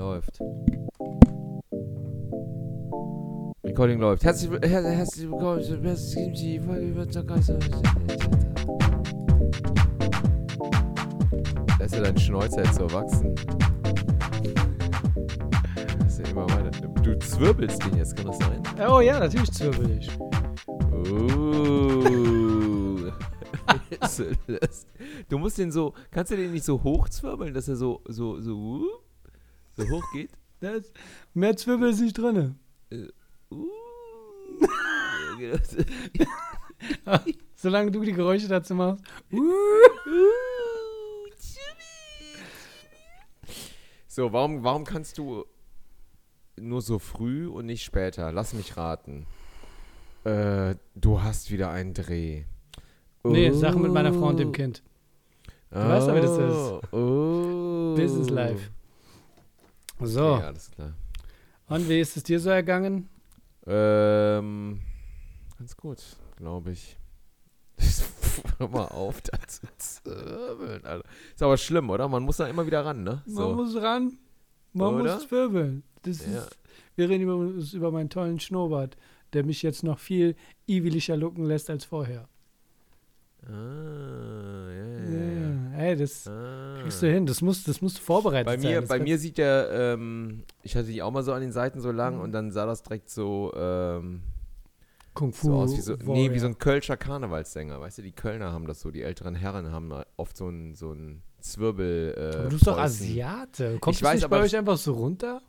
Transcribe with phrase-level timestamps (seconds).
[0.00, 0.40] Läuft.
[3.62, 4.24] Recording läuft.
[4.24, 7.04] Herzlich, her herzlich willkommen zur besten Folge über
[11.78, 13.34] Lässt du deinen Schnäuzer jetzt so wachsen?
[15.98, 16.70] Das ist ja immer weiter.
[17.02, 18.62] Du zwirbelst den jetzt, kann das sein?
[18.90, 20.10] Oh ja, natürlich zwirbel ich.
[21.10, 21.90] Uh.
[25.28, 28.56] du musst den so, kannst du den nicht so hochzwirbeln, dass er so, so, so,
[28.56, 28.99] uh,
[29.80, 30.30] so hoch geht?
[30.60, 30.92] Das,
[31.34, 32.56] mehr Zwirbel ist nicht drin.
[33.50, 33.68] Uh.
[37.54, 39.02] Solange du die Geräusche dazu machst.
[44.06, 45.44] So, warum, warum kannst du
[46.58, 48.32] nur so früh und nicht später?
[48.32, 49.26] Lass mich raten.
[50.24, 52.44] Äh, du hast wieder einen Dreh.
[53.22, 54.82] Nee, Sachen mit meiner Frau und dem Kind.
[55.70, 56.92] Du weißt doch, wie das ist.
[56.92, 57.94] Oh.
[57.94, 58.70] Business life.
[60.02, 60.94] So, Okay, alles klar.
[61.68, 63.08] und wie ist es dir so ergangen?
[63.66, 64.80] Ähm,
[65.58, 65.98] ganz gut,
[66.36, 66.96] glaube ich.
[68.58, 71.08] Hör mal auf, da zu zirbeln, Alter.
[71.34, 72.08] Ist aber schlimm, oder?
[72.08, 73.22] Man muss da immer wieder ran, ne?
[73.26, 74.18] Man muss ran,
[74.72, 75.14] man Oder?
[75.16, 75.82] muss zwirbeln.
[76.02, 76.38] Das Ja.
[76.38, 76.58] ist,
[76.96, 77.34] wir reden über,
[77.74, 78.96] über meinen tollen Schnurrbart,
[79.32, 80.36] der mich jetzt noch viel
[80.66, 82.28] ewilischer looken lässt als vorher.
[83.46, 85.78] Ah, ja, ja, Ja.
[85.78, 86.76] Ey, das Ah.
[86.82, 87.24] kriegst du hin.
[87.26, 88.70] Das musst, das musst du vorbereitet Bei sein.
[88.70, 91.52] mir, Das bei mir sieht der, ähm, ich hatte die auch mal so an den
[91.52, 92.20] Seiten so lang Mhm.
[92.22, 94.20] und dann sah das direkt so, ähm,
[95.14, 97.80] Kung Fu so aus wie so, nee, wie so ein Kölscher Karnevalssänger.
[97.80, 100.90] Weißt du, die Kölner haben das so, die älteren Herren haben oft so einen so
[100.92, 102.14] einen Zwirbel.
[102.16, 103.06] Äh, Aber du bist doch Preußen.
[103.06, 103.78] Asiate.
[103.80, 105.40] Kommt Ich das weiß, nicht aber bei euch einfach so runter?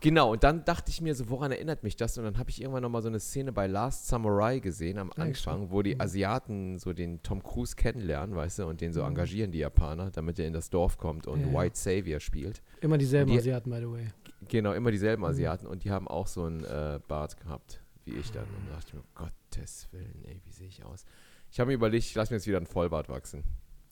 [0.00, 2.16] Genau, und dann dachte ich mir so, woran erinnert mich das?
[2.18, 5.70] Und dann habe ich irgendwann nochmal so eine Szene bei Last Samurai gesehen am Anfang,
[5.72, 6.00] wo die Mhm.
[6.00, 9.08] Asiaten so den Tom Cruise kennenlernen, weißt du, und den so Mhm.
[9.08, 11.52] engagieren, die Japaner, damit er in das Dorf kommt und Ja.
[11.52, 12.62] White Savior spielt.
[12.80, 14.06] Immer dieselben Die- Asiaten, by the way.
[14.46, 15.28] Genau, immer dieselben Mhm.
[15.30, 18.44] Asiaten und die haben auch so einen äh, Bart gehabt, wie ich dann.
[18.44, 21.04] Und da dachte ich mir, Gottes Willen, ey, wie sehe ich aus?
[21.50, 23.42] Ich habe mir überlegt, ich lasse mir jetzt wieder einen Vollbart wachsen.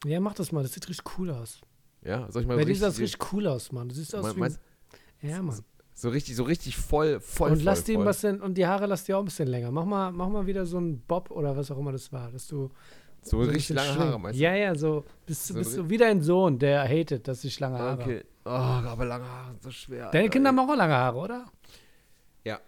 [0.04, 0.62] Ja, mach das mal.
[0.62, 1.60] Das sieht richtig cool aus.
[2.02, 3.88] Ja, soll ich mal Bei dir sieht das richtig, richtig cool aus, Mann.
[3.88, 4.40] Du siehst aus mein- wie...
[4.40, 4.60] meinst-
[5.22, 5.58] Ja, Mann.
[5.98, 8.40] So richtig, so richtig voll, voll, und voll, lass die ein voll.
[8.42, 9.70] und die Haare lass die auch ein bisschen länger.
[9.70, 12.46] Mach mal, mach mal wieder so einen Bob oder was auch immer das war, dass
[12.46, 12.68] du
[13.22, 13.98] So, ein richtig lange.
[13.98, 14.44] Haare, meinst du?
[14.44, 17.58] Ja, ja, so bist, du So bist du wie dein Sohn, der hatet, dass ich
[17.60, 18.02] lange Haare habe.
[18.02, 18.24] Okay.
[18.44, 20.10] Oh, aber lange Haare sind so schwer.
[20.10, 20.56] Deine Alter, Kinder ey.
[20.56, 21.46] haben auch lange Haare, oder?
[22.44, 22.60] Ja.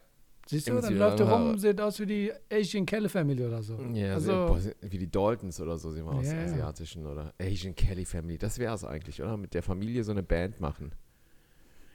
[0.46, 3.78] Siehst du, dann läuft er rum sieht aus wie die Asian Kelly Family oder so.
[3.92, 6.44] Ja, Also- boah, wie die Daltons oder so sehen wir aus, Ja, ja.
[6.44, 8.38] asiatischen oder Asian Kelly Family.
[8.38, 9.36] Das wäre es eigentlich, oder?
[9.36, 10.92] Mit der Familie so eine Band machen.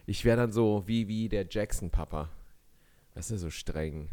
[0.06, 2.30] Ich wäre dann so wie, wie der Jackson-Papa.
[3.16, 4.09] Weißt du, so streng.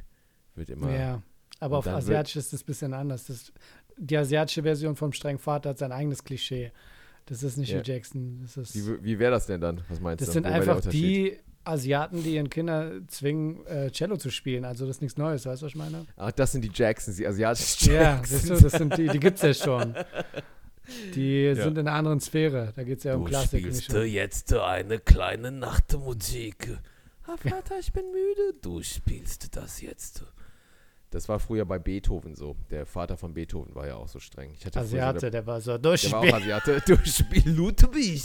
[0.54, 0.92] Wird immer.
[0.94, 1.22] Ja,
[1.58, 3.26] aber auf Asiatisch ist das ein bisschen anders.
[3.26, 3.52] Das,
[3.96, 6.72] die asiatische Version vom strengen Vater hat sein eigenes Klischee.
[7.26, 7.80] Das ist nicht Ja.
[7.80, 8.40] wie Jackson.
[8.42, 9.80] Das, ist, Wie, wie wäre das denn dann?
[9.88, 10.32] Was meinst das du?
[10.34, 14.64] sind Wo wär der einfach die Asiaten, die ihren Kinder zwingen, äh, Cello zu spielen.
[14.64, 16.06] Also das ist nichts Neues, weißt du, was ich meine?
[16.16, 18.42] Ach, das sind die Jacksons, die asiatischen Ja, Jacksons.
[18.42, 19.94] siehst du, das sind die, die gibt es ja schon.
[21.14, 21.54] Die Ja.
[21.54, 22.72] sind in einer anderen Sphäre.
[22.76, 23.60] Da geht es ja um Du Klassik.
[23.60, 26.78] spielst Nicht um, jetzt eine kleine Nachtmusik.
[27.26, 28.54] Ah, Vater, ich bin müde.
[28.62, 30.24] Du spielst das jetzt.
[31.12, 32.54] Das war früher bei Beethoven so.
[32.70, 34.52] Der Vater von Beethoven war ja auch so streng.
[34.54, 36.80] Ich hatte früher so Asiate, eine- der war so, du Der war auch Asiate.
[36.86, 38.22] Du spielst Ludwig.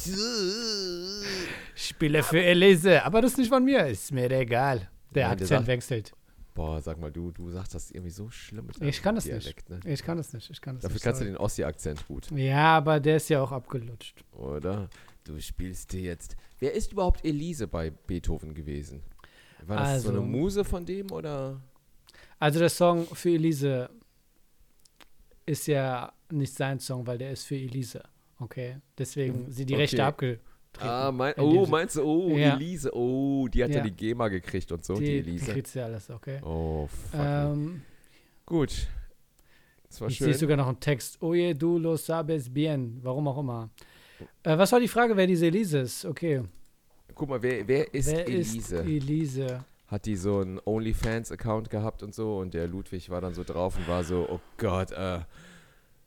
[1.75, 3.03] spiele für Elise.
[3.03, 4.77] Aber das ist nicht von mir, ist mir egal.
[4.79, 6.11] Der Nein, der Akzent sagt- wechselt.
[6.55, 9.69] Boah, sag mal, du, du sagst das irgendwie so schlimm mit Ich kann das Dialekt,
[9.69, 9.79] Ne?
[9.85, 11.03] Ich kann das nicht, ich kann das Dafür nicht.
[11.03, 11.35] kannst du sorry.
[11.37, 14.23] den Ossi-Akzent gut, Ja, aber der ist ja auch abgelutscht.
[14.31, 14.89] oder?
[15.25, 16.35] Du spielst dir jetzt.
[16.59, 19.03] Wer ist überhaupt Elise bei Beethoven gewesen?
[19.67, 21.59] War das so Also- eine Muse von dem oder?
[22.39, 23.89] Also der Song für Elise
[25.45, 28.01] ist ja nicht sein Song, weil der ist für Elise.
[28.39, 29.81] Okay, deswegen sind die Okay.
[29.83, 30.03] Rechte
[30.75, 30.89] abgetreten.
[30.89, 32.03] Ah, mein, oh, meinst du?
[32.03, 32.55] Oh, Ja.
[32.55, 32.93] Elise.
[32.93, 33.77] Oh, die hat ja.
[33.77, 33.83] Ja.
[33.83, 35.51] die GEMA gekriegt und so, die, die, die Elise.
[35.51, 36.39] kriegt ja alles, okay.
[36.43, 37.19] oh, fuck.
[37.19, 37.81] Ähm,
[38.45, 38.87] Gut.
[39.87, 40.25] Das war ich schön.
[40.25, 41.21] sehe sogar noch einen Text.
[41.21, 42.99] Oye, du lo sabes bien.
[43.01, 43.69] Warum auch immer.
[44.43, 46.05] Äh, was war die Frage, wer diese Elise ist?
[46.05, 46.41] Okay.
[47.13, 48.57] Guck mal, wer, wer ist wer Elise?
[48.57, 49.65] ist Elise?
[49.87, 53.77] hat die so einen OnlyFans-Account gehabt und so und der Ludwig war dann so drauf
[53.77, 55.19] und war so, oh Gott, äh,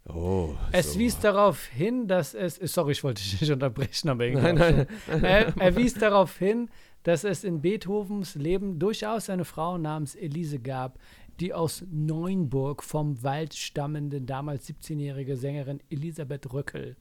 [0.09, 0.55] oh.
[0.73, 0.99] Es so.
[0.99, 2.57] wies darauf hin, dass es.
[2.57, 5.25] Sorry, ich wollte dich nicht unterbrechen, aber irgendwie Nein, nein.
[5.25, 6.69] er, er wies darauf hin,
[7.03, 10.99] dass es in Beethovens Leben durchaus eine Frau namens Elise gab,
[11.41, 16.97] die aus Neunburg vom Wald stammende, damals 17-jährige Sängerin Elisabeth Röckel.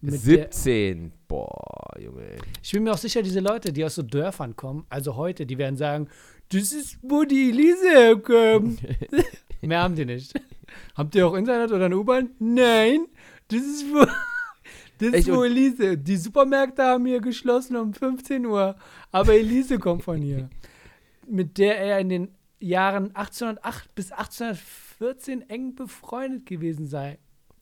[0.00, 1.12] Mit der, 17.
[1.26, 2.36] Boah, Junge.
[2.62, 5.58] ich bin mir auch sicher, diese Leute, die aus so Dörfern kommen, also heute, die
[5.58, 6.08] werden sagen,
[6.50, 8.80] das ist, wo die Elise herkommt.
[9.60, 10.32] Mehr haben die nicht.
[10.96, 12.30] Habt ihr auch Internet oder eine U-Bahn?
[12.38, 13.06] Nein.
[13.48, 14.04] Das ist wo.
[15.00, 15.96] Das Echt, ist wo Elise.
[15.96, 18.74] Die Supermärkte haben hier geschlossen um 15 Uhr.
[19.12, 20.48] Aber Elise kommt von hier.
[21.28, 22.28] Mit der er in den
[22.58, 27.18] Jahren 1808 bis 1814 eng befreundet gewesen sei.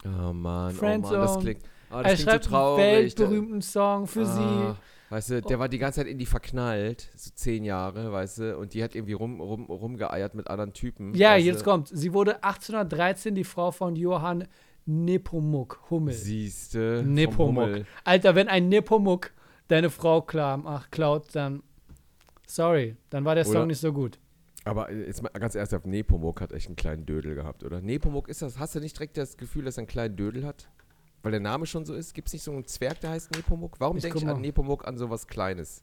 [0.06, 1.38] Oh Mann, oh Mann, das Friendzone.
[1.42, 2.82] klingt, oh, das er klingt so schreibt einen traurig.
[2.84, 4.76] weltberühmten Song für Ah,
[5.08, 8.58] Weißt du, der war die ganze Zeit in die verknallt, so zehn Jahre, weißt du,
[8.58, 11.14] und die hat irgendwie rum, rum, rumgeeiert mit anderen Typen.
[11.14, 11.64] Ja, weißt jetzt du.
[11.64, 11.88] kommt.
[11.88, 14.48] Sie wurde 1813 die Frau von Johann
[14.84, 16.14] Nepomuk Hummel.
[16.14, 17.02] Siehste.
[17.06, 17.84] Nepomuk.
[18.04, 19.32] Alter, wenn ein Nepomuk
[19.68, 21.62] deine Frau klar, ach, klaut, dann.
[22.46, 24.18] Sorry, dann war der Song Oder- nicht so gut.
[24.64, 27.80] Aber jetzt mal ganz ernsthaft, Nepomuk hat echt einen kleinen Dödel gehabt, oder?
[27.80, 30.68] Nepomuk ist das, hast du nicht direkt das Gefühl, dass er einen kleinen Dödel hat?
[31.26, 32.14] Weil der Name schon so ist?
[32.14, 33.80] Gibt es nicht so einen Zwerg, der heißt Nepomuk?
[33.80, 34.40] Warum denke ich an.
[34.40, 35.82] Nepomuk an sowas Kleines?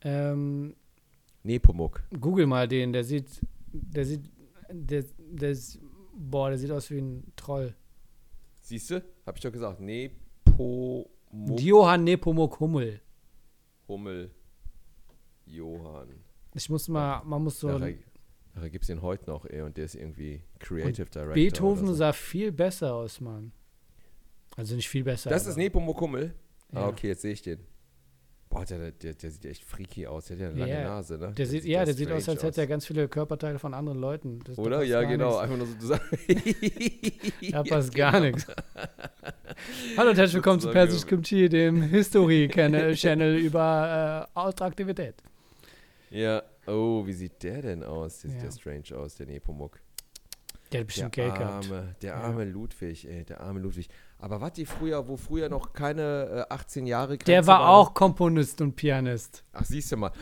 [0.00, 0.74] Ähm,
[1.42, 2.02] Nepomuk.
[2.18, 4.30] Google mal den, der sieht, der sieht,
[4.70, 5.78] der, der ist,
[6.14, 7.74] boah, der sieht aus wie ein Troll.
[8.62, 9.04] Siehst du?
[9.26, 9.78] Hab ich doch gesagt.
[9.78, 11.10] Nepomuk.
[11.60, 13.02] Johann Nepomuk Hummel.
[13.86, 14.30] Hummel.
[15.44, 16.14] Johann.
[16.54, 17.68] Ich muss mal, man muss so.
[17.68, 17.98] Nachher,
[18.54, 21.34] nachher gibt es den heute noch, ey, und der ist irgendwie Creative Director.
[21.34, 21.92] Beethoven so.
[21.92, 23.52] sah viel besser aus, Mann.
[24.56, 25.30] Also nicht viel besser.
[25.30, 26.34] Das ist Nepomuk Hummel?
[26.72, 26.80] Ja.
[26.82, 27.58] Ah, okay, jetzt sehe ich den.
[28.48, 30.26] Boah, der, der, der sieht echt freaky aus.
[30.26, 30.84] Der hat ja eine lange Ja.
[30.84, 31.32] Nase, ne?
[31.32, 34.40] Der sieht, ja, der sieht aus, als hätte er ganz viele Körperteile von anderen Leuten.
[34.44, 34.82] Das, da Oder?
[34.82, 35.38] Ja, genau.
[35.38, 36.02] Einfach nur so zusammen.
[37.50, 38.46] Da passt gar nichts.
[39.96, 41.06] Hallo und herzlich willkommen zu Persisch ja.
[41.08, 45.14] Kimchi, dem History-Channel über äh, Attraktivität.
[46.10, 46.42] Ja.
[46.66, 48.20] Oh, wie sieht der denn aus?
[48.20, 48.44] Der sieht Ja.
[48.46, 49.80] ja strange aus, der Nepomuk.
[50.70, 51.70] Der hat Der bestimmt Geld gehabt.
[51.70, 52.20] arme, der Ja.
[52.20, 53.88] arme Ludwig, ey, der arme Ludwig.
[54.22, 57.92] Aber was die früher, wo früher noch keine äh, 18 Jahre Der Grenze war auch
[57.92, 59.44] Komponist und Pianist.
[59.52, 60.12] Ach, siehst du mal.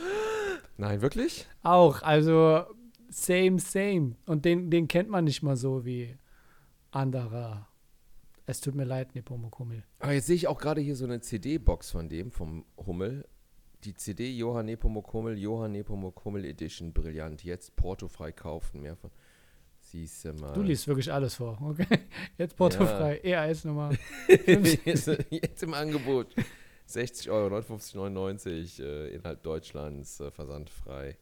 [0.79, 1.47] Nein, wirklich?
[1.63, 2.65] Auch, also
[3.11, 4.17] same, same.
[4.25, 6.17] Und den, den kennt man nicht mal so wie
[6.91, 7.69] anderer.
[8.47, 9.85] Es tut mir leid, Nepomuk Hummel.
[9.99, 13.29] Aber jetzt sehe ich auch gerade hier so eine CD-Box von dem, vom Hummel.
[13.85, 17.45] Die CD Johann Nepomuk Hummel, Johann Nepomuk Hummel Edition, brillant.
[17.45, 19.11] Jetzt portofrei kaufen, mehr von.
[19.91, 20.53] Siehst du mal.
[20.53, 21.85] Du liest wirklich alles vor, okay?
[22.39, 23.91] Jetzt portofrei, EAS-Nummer.
[24.85, 26.29] jetzt, jetzt im Angebot.
[26.87, 31.17] 60 Euro, 59,99 äh, Inhalt Deutschlands, äh, versandfrei.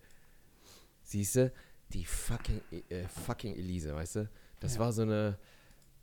[1.02, 1.52] Siehst du,
[1.94, 2.60] die fucking,
[2.90, 4.28] äh, fucking Elise, weißt du?
[4.60, 4.80] Das Ja.
[4.80, 5.38] war so eine,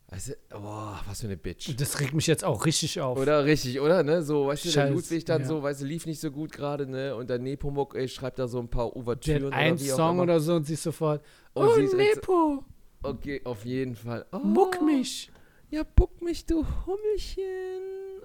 [0.09, 1.69] weißt du, boah, was für eine Bitch.
[1.77, 3.17] Das regt mich jetzt auch richtig auf.
[3.19, 4.01] Oder richtig, oder?
[4.01, 4.23] Ne?
[4.23, 5.47] So, weißt du, der Scheiß, Ludwig dann ja.
[5.47, 7.15] so, weißt du, lief nicht so gut gerade, ne?
[7.15, 10.39] Und der Nepomuk, ey, schreibt da so ein paar Der Ouvertüren hat einen Song oder
[10.39, 11.23] so und sie ist sofort,
[11.55, 12.63] Und oh, direkt Nepo,
[13.01, 14.25] Okay, auf jeden Fall.
[14.31, 15.31] Oh, muck mich.
[15.69, 17.43] Ja, buck mich, du Hummelchen.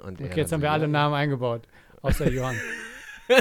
[0.05, 0.89] Und Okay, jetzt haben so, wir alle.
[0.89, 1.69] Namen eingebaut,
[2.03, 2.57] außer Johann.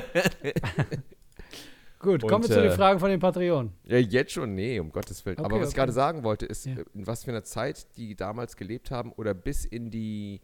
[2.00, 3.74] Gut, kommen Und, wir zu den äh, Fragen von den Patreonen.
[3.84, 5.40] Ja, jetzt schon, nee, um Gottes Willen.
[5.40, 5.80] Aber Okay, was ich okay.
[5.80, 6.74] gerade sagen wollte, ist, Ja.
[6.78, 10.40] äh, in was für einer Zeit die damals gelebt haben oder bis in die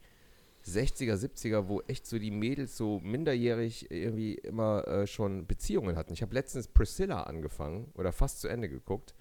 [0.65, 6.13] 60er, 70er, wo echt so die Mädels so minderjährig irgendwie immer äh, schon Beziehungen hatten.
[6.13, 9.13] Ich habe letztens Priscilla angefangen oder fast zu Ende geguckt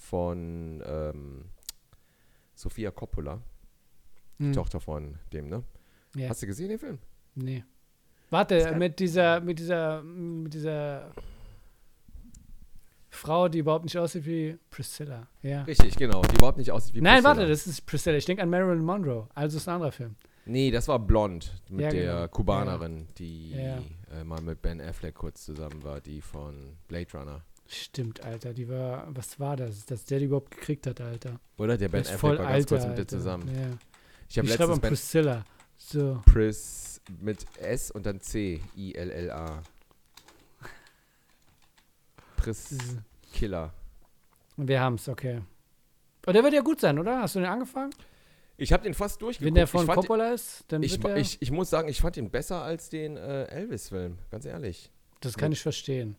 [0.00, 1.44] von ähm,
[2.54, 3.40] Sofia Coppola,
[4.38, 5.62] die Hm, Tochter von dem, ne?
[6.16, 6.28] ja.
[6.30, 6.98] Hast du gesehen den Film?
[7.34, 7.64] Nee.
[8.30, 11.12] Warte, mit dieser, mit dieser, mit dieser
[13.10, 15.26] Frau, die überhaupt nicht aussieht wie Priscilla.
[15.42, 15.62] Ja.
[15.64, 16.22] Richtig, genau.
[16.22, 17.36] Die überhaupt nicht aussieht wie Nein, Priscilla.
[17.36, 18.16] warte, das ist Priscilla.
[18.16, 19.28] Ich denke an Marilyn Monroe.
[19.34, 20.14] Also ist ein anderer Film.
[20.46, 22.28] Nee, das war Blond mit Ja, der genau.
[22.28, 23.78] Kubanerin, die Ja.
[24.12, 27.42] äh, mal mit Ben Affleck kurz zusammen war, die von Blade Runner.
[27.72, 28.52] Stimmt, Alter.
[28.52, 29.86] Die war, was war das?
[29.86, 31.38] Dass der die überhaupt gekriegt hat, Alter.
[31.56, 33.08] Oder der Ben Affleck war ganz alter, kurz mit Alter.
[33.08, 33.48] zusammen.
[33.48, 33.78] Ja.
[34.28, 35.44] Ich habe letztens an Priscilla.
[35.76, 36.20] So.
[36.26, 39.62] Pris mit S und dann C, I-L-L-A.
[42.36, 42.76] Pris
[43.32, 43.72] Killer.
[44.56, 45.40] Wir haben's, okay.
[46.22, 47.22] Aber der wird ja gut sein, oder?
[47.22, 47.92] Hast du den angefangen?
[48.56, 49.46] Ich habe den fast durchgeguckt.
[49.46, 52.30] Wenn der von fand, Coppola ist, dann ich, ich, ich muss sagen, ich fand ihn
[52.30, 54.90] besser als den äh, Elvis-Film, ganz ehrlich.
[55.20, 56.16] das kann ich verstehen.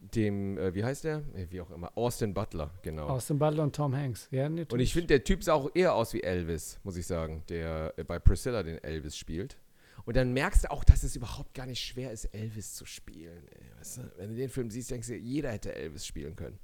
[0.00, 1.18] Dem, äh, wie heißt der?
[1.34, 3.08] Äh, Wie auch immer, Austin Butler, genau.
[3.08, 4.28] Austin Butler und Tom Hanks.
[4.30, 7.06] Ja, nee, Und ich finde, der Typ sah auch eher aus wie Elvis, muss ich
[7.06, 9.56] sagen, der äh, bei Priscilla den Elvis spielt.
[10.04, 13.42] Und dann merkst du auch, dass es überhaupt gar nicht schwer ist, Elvis zu spielen.
[13.50, 14.02] Ey, weißt du?
[14.16, 16.58] Wenn du den Film siehst, denkst du, jeder hätte Elvis spielen können.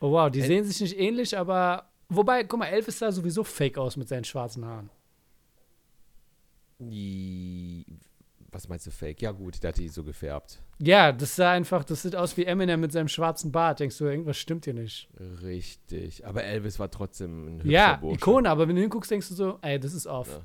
[0.00, 3.42] Oh wow, die El- sehen sich nicht ähnlich, aber wobei, guck mal, Elvis sah sowieso
[3.44, 4.90] fake aus mit seinen schwarzen Haaren.
[6.78, 7.84] Die,
[8.56, 9.20] was meinst du, Fake?
[9.22, 10.62] Ja gut, der hat die so gefärbt.
[10.78, 13.80] Ja, das sah einfach, das sieht aus wie Eminem mit seinem schwarzen Bart.
[13.80, 15.08] Denkst du, irgendwas stimmt hier nicht?
[15.42, 16.26] Richtig.
[16.26, 18.16] Aber Elvis war trotzdem ein hübscher Ja, Bursche.
[18.16, 20.28] Ikone, aber wenn du hinguckst, denkst du so, ey, das ist off.
[20.30, 20.40] Ja.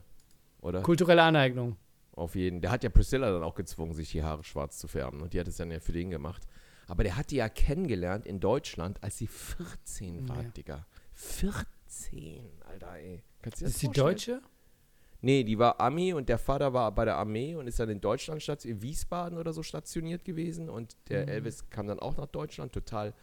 [0.62, 0.82] Oder?
[0.82, 1.78] Kulturelle Aneignung.
[2.14, 2.62] Auf jeden.
[2.62, 5.22] Der hat ja Priscilla dann auch gezwungen, sich die Haare schwarz zu färben.
[5.22, 6.46] Und die hat es dann ja für den gemacht.
[6.88, 10.50] Aber der hat die ja kennengelernt in Deutschland, als sie 14 war, Ja.
[10.50, 10.86] Digga.
[11.14, 13.24] 14, Alter, ey.
[13.42, 14.08] Kannst du dir Ist das die vorstellen?
[14.08, 14.42] Deutsche?
[15.22, 18.02] Nee, die war Ami und der Vater war bei der Armee und ist dann in
[18.02, 20.70] Deutschland stationiert, in Wiesbaden oder so stationiert gewesen.
[20.70, 21.30] Und der Mhm.
[21.30, 23.14] Elvis kam dann auch nach Deutschland, total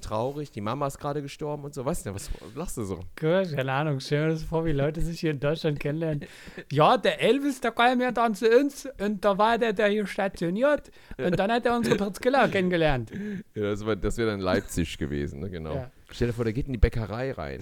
[0.00, 0.50] traurig.
[0.50, 1.86] Die Mama ist gerade gestorben und so.
[1.86, 2.14] Was denn?
[2.14, 2.96] Was lachst du so?
[3.18, 4.00] Gut, keine Ahnung.
[4.00, 6.26] Stell dir das vor, wie Leute sich hier in Deutschland kennenlernen.
[6.70, 10.06] Ja, der Elvis, der kam ja dann zu uns und da war der, der hier
[10.06, 13.12] stationiert und dann hat er unsere Priscilla kennengelernt.
[13.54, 15.48] Ja, das wäre das wär dann Leipzig gewesen, ne?
[15.48, 15.74] genau.
[15.74, 15.90] Ja.
[16.10, 17.60] Stell dir vor, der geht in die Bäckerei rein.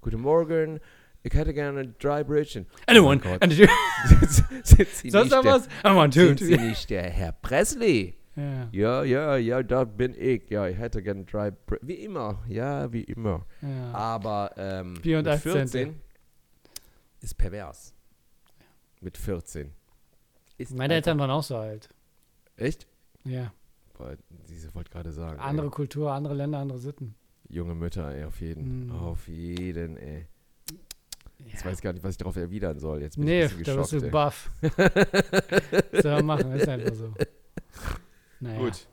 [0.00, 0.80] Guten Morgen,
[1.22, 2.64] ich hätte gerne eine Dry Bridge.
[2.86, 3.20] Anyone?
[3.24, 3.36] Oh.
[3.40, 3.52] And
[4.64, 5.66] Sind Sie sonst nicht noch der- was?
[5.84, 6.20] I want to.
[6.20, 8.14] Sind Sie nicht der Herr Presley?
[8.34, 10.48] Ja, Ja, ja, ja, da bin ich.
[10.50, 11.86] Ja, ich hätte gerne Dry Bridge.
[11.86, 13.44] Wie immer, ja, wie immer.
[13.60, 13.92] ja.
[13.92, 15.68] Aber ähm, mit Akzente.
[15.78, 16.00] 14
[17.20, 17.94] ist pervers.
[19.00, 19.70] Mit 14.
[20.58, 21.88] Ist Meine einfach- Eltern waren auch so alt.
[22.56, 22.86] Echt?
[23.24, 23.52] Ja.
[23.98, 24.16] Boah,
[24.48, 25.38] diese wollte gerade sagen.
[25.40, 25.70] Andere ey.
[25.72, 27.14] Kultur, andere Länder, andere Sitten.
[27.48, 28.86] Junge Mütter, ey, auf jeden.
[28.86, 28.92] Mm.
[28.92, 30.26] Auf jeden, ey.
[31.46, 31.70] Jetzt Ja.
[31.70, 33.02] weiß ich gar nicht, was ich darauf erwidern soll.
[33.02, 34.50] Jetzt bin Nee, ich ein da bisschen bist du buff.
[36.02, 37.12] so, machen, ist einfach so.
[38.40, 38.58] Naja.
[38.58, 38.86] Gut.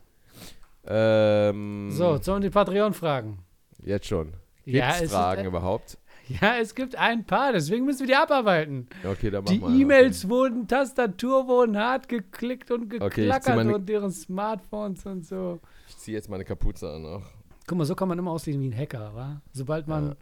[0.86, 3.38] Ähm, So, sollen die Patreon-Fragen?
[3.84, 4.32] Jetzt schon.
[4.64, 5.98] Gibt's Ja, es ist- Fragen überhaupt?
[6.40, 8.86] Ja, es gibt ein paar, deswegen müssen wir die abarbeiten.
[9.04, 9.80] Okay, dann mach Die.
[9.82, 15.58] E-Mails wurden, Tastatur wurden hart geklickt und Okay, geklackert meine- und deren Smartphones und so.
[15.88, 17.22] Ich ziehe jetzt meine Kapuze an auch.
[17.66, 19.42] Guck mal, so kann man immer aussehen wie ein Hacker, wa?
[19.52, 20.14] Sobald man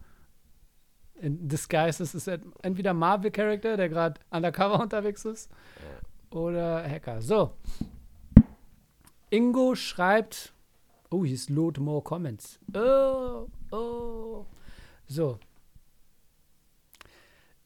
[1.20, 2.28] in Disguise ist, ist
[2.62, 5.50] entweder Marvel-Charakter, der gerade undercover unterwegs ist,
[6.30, 7.20] oder Hacker.
[7.22, 7.52] So.
[9.30, 10.52] Ingo schreibt,
[11.10, 12.58] oh, hier ist load more comments.
[12.74, 14.46] Oh, oh.
[15.06, 15.38] So.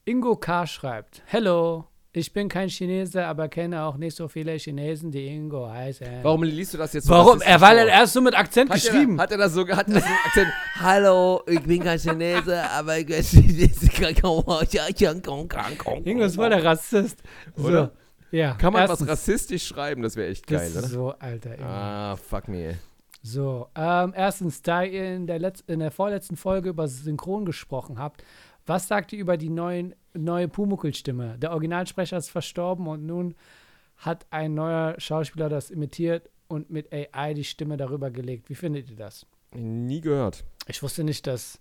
[0.05, 0.67] Ingo K.
[0.67, 5.67] schreibt, Hello, ich bin kein Chinese, aber kenne auch nicht so viele Chinesen, die Ingo
[5.67, 6.05] heißen.
[6.21, 7.41] Warum liest du das jetzt so Warum?
[7.41, 9.17] Er, weil er erst so mit Akzent hat geschrieben.
[9.17, 10.47] Er, hat er das so hat er so Akzent?
[10.75, 13.89] Hallo, ich bin kein Chinese, aber ich bin Chinese.
[16.03, 17.17] Ingo ist voll der Rassist.
[17.55, 17.67] So.
[17.67, 17.91] Oder?
[18.29, 18.53] Ja.
[18.55, 20.03] Kann man was rassistisch schreiben?
[20.03, 20.87] Das wäre echt geil, oder?
[20.87, 21.55] so, Alter.
[21.55, 21.65] Ingo.
[21.65, 22.77] Ah, fuck me.
[23.25, 27.97] So, ähm, erstens, da ihr in der, Letz in der vorletzten Folge über Synchron gesprochen
[27.97, 28.21] habt,
[28.65, 31.37] was sagt ihr über die neuen, neue Pumuckl-Stimme?
[31.39, 33.35] Der Originalsprecher ist verstorben und nun
[33.97, 38.49] hat ein neuer Schauspieler das imitiert und mit AI die Stimme darüber gelegt.
[38.49, 39.25] Wie findet ihr das?
[39.51, 40.43] Nie gehört.
[40.67, 41.59] Ich wusste nicht, dass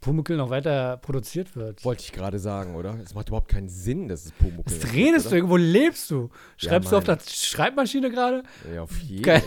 [0.00, 1.84] Pumuckl noch weiter produziert wird.
[1.84, 2.98] Wollte ich gerade sagen, oder?
[3.02, 5.28] Es macht überhaupt keinen Sinn, dass es Pumuckl Was ist, redest du?
[5.28, 5.36] oder?
[5.36, 6.28] Irgendwo lebst du?
[6.58, 8.42] Schreibst du auf der Schreibmaschine gerade?
[8.74, 9.24] Ja, auf jeden.
[9.24, 9.42] Fall.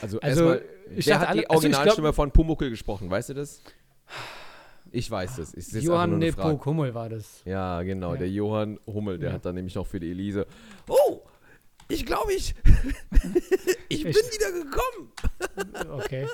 [0.00, 0.64] Also, Also, erstmal,
[0.96, 3.08] ich wer hat alle- die also Originalstimme glaub- von Pumuckl gesprochen?
[3.10, 3.62] Weißt du das?
[4.92, 5.38] Ich weiß.
[5.38, 6.18] Ist jetzt Johann.
[6.18, 7.42] Nepok Hummel war das.
[7.44, 8.12] Ja, genau.
[8.12, 8.18] Ja.
[8.18, 9.34] Der Johann Hummel, der Ja.
[9.36, 10.46] hat dann nämlich noch für die Elise.
[10.88, 11.22] Oh,
[11.88, 12.54] ich glaube, ich,
[13.88, 15.12] ich bin Ich- wieder gekommen.
[16.02, 16.26] Okay.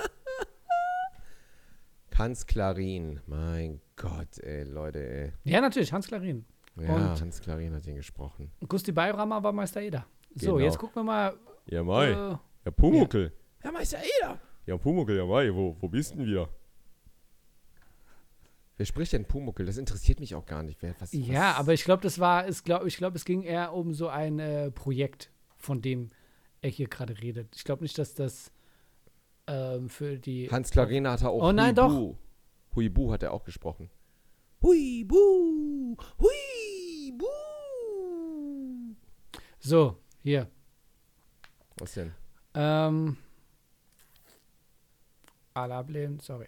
[2.17, 5.33] Hans Klarin, mein Gott, ey, Leute, ey.
[5.45, 6.45] Ja, natürlich, Hans Klarin.
[6.77, 8.51] Ja, Und- Hans Klarin hat ihn gesprochen.
[8.67, 10.05] Gusti Bayramer war Meister Eder.
[10.35, 10.65] So, Genau.
[10.65, 11.35] jetzt gucken wir mal.
[11.67, 12.09] Ja, Mai.
[12.11, 13.33] Äh, ja, Pumuckl.
[13.63, 14.39] Ja, Meister Eder.
[14.67, 15.53] Ja, Pumuckl, ja, Mai.
[15.55, 16.49] Wo, wo bist denn wieder?
[18.79, 19.67] Wer spricht denn Pumuckl?
[19.67, 20.81] Das interessiert mich auch gar nicht.
[20.83, 21.57] Wer, was, ja, was?
[21.57, 24.39] aber ich glaube, das war, ist, glaub, ich glaube, es ging eher um so ein
[24.39, 26.11] äh, Projekt, von dem
[26.63, 27.57] er hier gerade redet.
[27.57, 28.53] Ich glaube nicht, dass das
[29.49, 30.49] ähm, für die.
[30.49, 32.15] Hans Klarin hat er auch Oh nein, Huibu.
[32.77, 33.91] Huibu hat er auch gesprochen.
[34.63, 37.27] Huibu, Huibu.
[39.59, 40.49] So, hier.
[41.79, 42.13] Was denn?
[42.55, 43.17] Ähm,
[45.55, 46.47] alle ablehnen, sorry.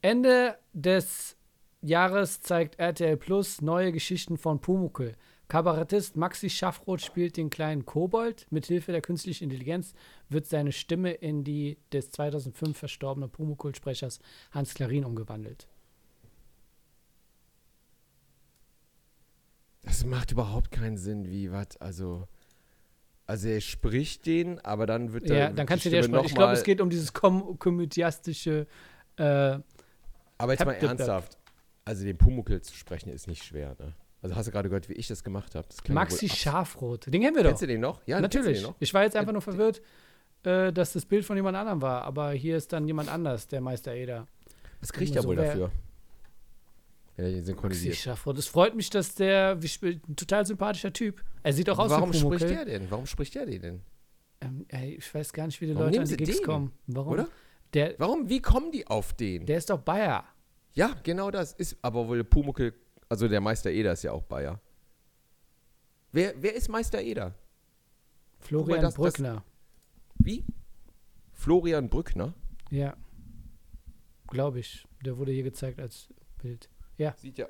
[0.00, 1.36] Ende des
[1.82, 5.14] Jahres zeigt RTL Plus neue Geschichten von Pumuckl.
[5.48, 8.46] Kabarettist Maxi Schaffroth spielt den kleinen Kobold.
[8.50, 9.92] Mithilfe der künstlichen Intelligenz
[10.30, 14.20] wird seine Stimme in die des 2005 verstorbenen Pumuckl-Sprechers
[14.52, 15.68] Hans Klarin umgewandelt.
[19.82, 22.28] Das macht überhaupt keinen Sinn, wie was, also.
[23.26, 25.50] Also er spricht den, aber dann wird Ja, er.
[25.52, 26.26] dann kannst du dir sprechen.
[26.26, 28.66] Ich glaube, es geht um dieses kom komödiastische.
[29.16, 29.58] Äh,
[30.38, 31.38] Aber jetzt mal ernsthaft.
[31.84, 33.94] Also den Pumuckl zu sprechen ist nicht schwer, ne?
[34.22, 35.66] Also hast du gerade gehört, wie ich das gemacht habe?
[35.88, 37.06] Maxi wohl Schafroth.
[37.12, 37.50] Den kennen wir doch.
[37.50, 38.00] Kennst du den noch?
[38.06, 38.58] Ja, Natürlich.
[38.60, 38.76] Den noch?
[38.78, 39.82] Ich war jetzt einfach nur verwirrt,
[40.44, 42.02] äh, dass das Bild von jemand anderem war.
[42.04, 44.28] Aber hier ist dann jemand anders, der Meister Eder.
[44.80, 45.70] Was kriegt er so wohl wer- dafür?
[47.16, 47.96] Wenn er den Maxi synchronisiert.
[47.96, 48.38] Schafroth.
[48.38, 51.22] Es freut mich, dass der ein total sympathischer Typ.
[51.42, 52.38] Er sieht auch aus Warum wie Pumuckl.
[52.38, 52.90] spricht der denn?
[52.90, 53.80] Warum spricht der den denn?
[54.40, 56.46] Ähm, ey, ich weiß gar nicht, wie die Warum Leute an die Gigs den?
[56.46, 56.72] kommen.
[56.86, 57.12] Warum?
[57.12, 57.28] Oder?
[57.74, 58.28] Der, Warum?
[58.28, 59.46] Wie kommen die auf den?
[59.46, 60.24] der ist doch Bayer.
[60.74, 61.76] Ja, genau das ist.
[61.82, 62.72] Aber wohl Pumuckl,
[63.08, 64.60] also der Meister Eder ist ja auch Bayer.
[66.12, 67.34] Wer, wer ist Meister Eder?
[68.40, 69.44] Florian das- das- Brückner.
[70.16, 70.44] Wie?
[71.32, 72.34] Florian Brückner?
[72.70, 72.96] Ja.
[74.28, 74.86] Glaube ich.
[75.04, 76.68] Der wurde hier gezeigt als Bild.
[77.16, 77.48] Sieht ja.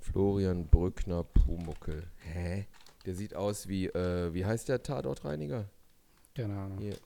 [0.00, 2.10] Florian Brückner Pumuckel.
[2.18, 2.66] Hä?
[3.04, 5.68] Der sieht aus wie, äh, wie heißt der Tatortreiniger?
[6.34, 6.78] Keine Ahnung.
[6.78, 6.96] Hier.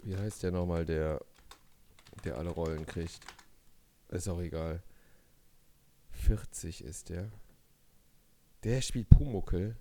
[0.00, 1.20] Wie heißt der nochmal, der,
[2.24, 3.20] der alle Rollen kriegt?
[4.08, 4.82] Ist auch egal.
[6.10, 7.30] 40 ist der.
[8.64, 9.76] Der spielt Pumuckel.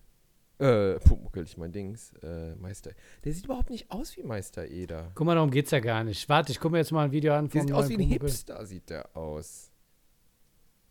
[0.59, 2.13] Äh, Pumuckel, ich mein Dings.
[2.23, 2.91] Äh, Meister.
[3.23, 5.11] Der sieht überhaupt nicht aus wie Meister Eder.
[5.15, 6.27] Guck mal, darum geht's ja gar nicht.
[6.29, 8.07] Warte, ich gucke mir jetzt mal ein Video an Der sieht aus wie neuen ein
[8.07, 8.27] Pumuckl.
[8.27, 9.71] Hipster, sieht der aus.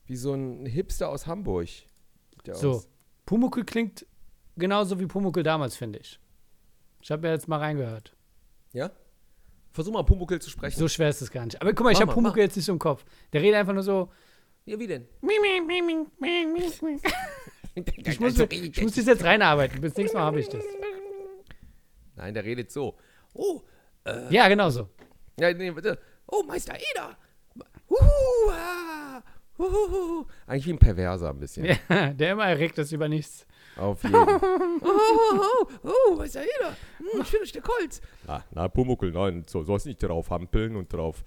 [0.06, 1.68] Wie so ein Hipster aus Hamburg.
[2.52, 2.88] So, aus.
[3.24, 4.06] Pumuckl klingt
[4.56, 6.20] genauso wie Pumuckl damals, finde ich.
[7.02, 8.16] Ich habe mir jetzt mal reingehört.
[8.72, 8.90] Ja?
[9.76, 10.78] Versuch mal Pumuckel zu sprechen.
[10.78, 11.60] So schwer ist es gar nicht.
[11.60, 13.04] Aber guck mal, ich Mach habe mal, Pumuckl jetzt nicht so im Kopf.
[13.32, 14.10] Der redet einfach nur so.
[14.64, 15.06] ja, wie denn?
[17.74, 19.82] Ich muss, ich muss das jetzt reinarbeiten.
[19.82, 20.64] Bis nächstes Mal habe ich das.
[22.14, 22.96] Nein, der redet so.
[23.34, 23.60] Oh,
[24.30, 24.88] Ja, genau so.
[25.38, 25.98] ja, nee, bitte.
[26.26, 27.18] Oh, Meister Eder.
[27.90, 29.22] Huhu, ah,
[29.58, 30.26] huhuhu.
[30.46, 31.66] Eigentlich wie ein Perverser ein bisschen.
[31.66, 33.45] Ja, der immer erregt ist über nichts.
[33.76, 34.40] Auf jeden Fall.
[34.82, 36.70] oh, oh, oh, oh, Meister Eder.
[36.98, 38.00] Hm, ich finde Stück Holz.
[38.26, 41.22] Na, na, Pumuckel, nein, so sollst nicht drauf hampeln und drauf,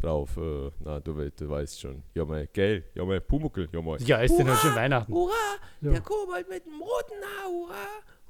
[0.00, 2.02] drauf, äh, na, du, du weißt schon.
[2.14, 4.00] Ja, mal, gell, ja, mal, Pumuckel, ja, mal.
[4.02, 5.12] Ja, ist denn heute schon Weihnachten.
[5.12, 5.32] Hurra,
[5.80, 5.90] So.
[5.90, 7.74] der Kobold mit dem roten Haar, hurra.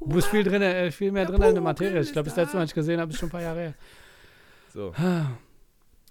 [0.01, 2.01] Du bist viel, drin, äh, viel mehr Der drin in der Pumuckl Materie.
[2.01, 2.43] Ich ist glaube, das da.
[2.43, 3.75] letzte Mal, ich gesehen habe, ist schon ein paar Jahre her.
[4.75, 4.93] So.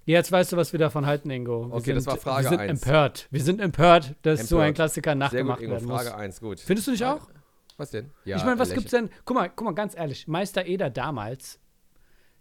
[0.05, 1.67] Jetzt weißt du, was wir davon halten, Ingo.
[1.67, 2.81] Wir Okay, sind, das war Frage Wir sind eins.
[2.83, 3.27] empört.
[3.29, 4.75] Wir sind empört, dass so ein Empört.
[4.75, 6.17] Klassiker Sehr gut, nachgemacht Ingo, werden Frage muss.
[6.19, 6.59] 1, gut.
[6.59, 7.27] Findest du nicht auch?
[7.77, 8.11] Was denn?
[8.25, 9.09] Ja, ich meine, was gibt's denn?
[9.25, 11.59] Guck mal, guck mal, ganz ehrlich, Meister Eder damals,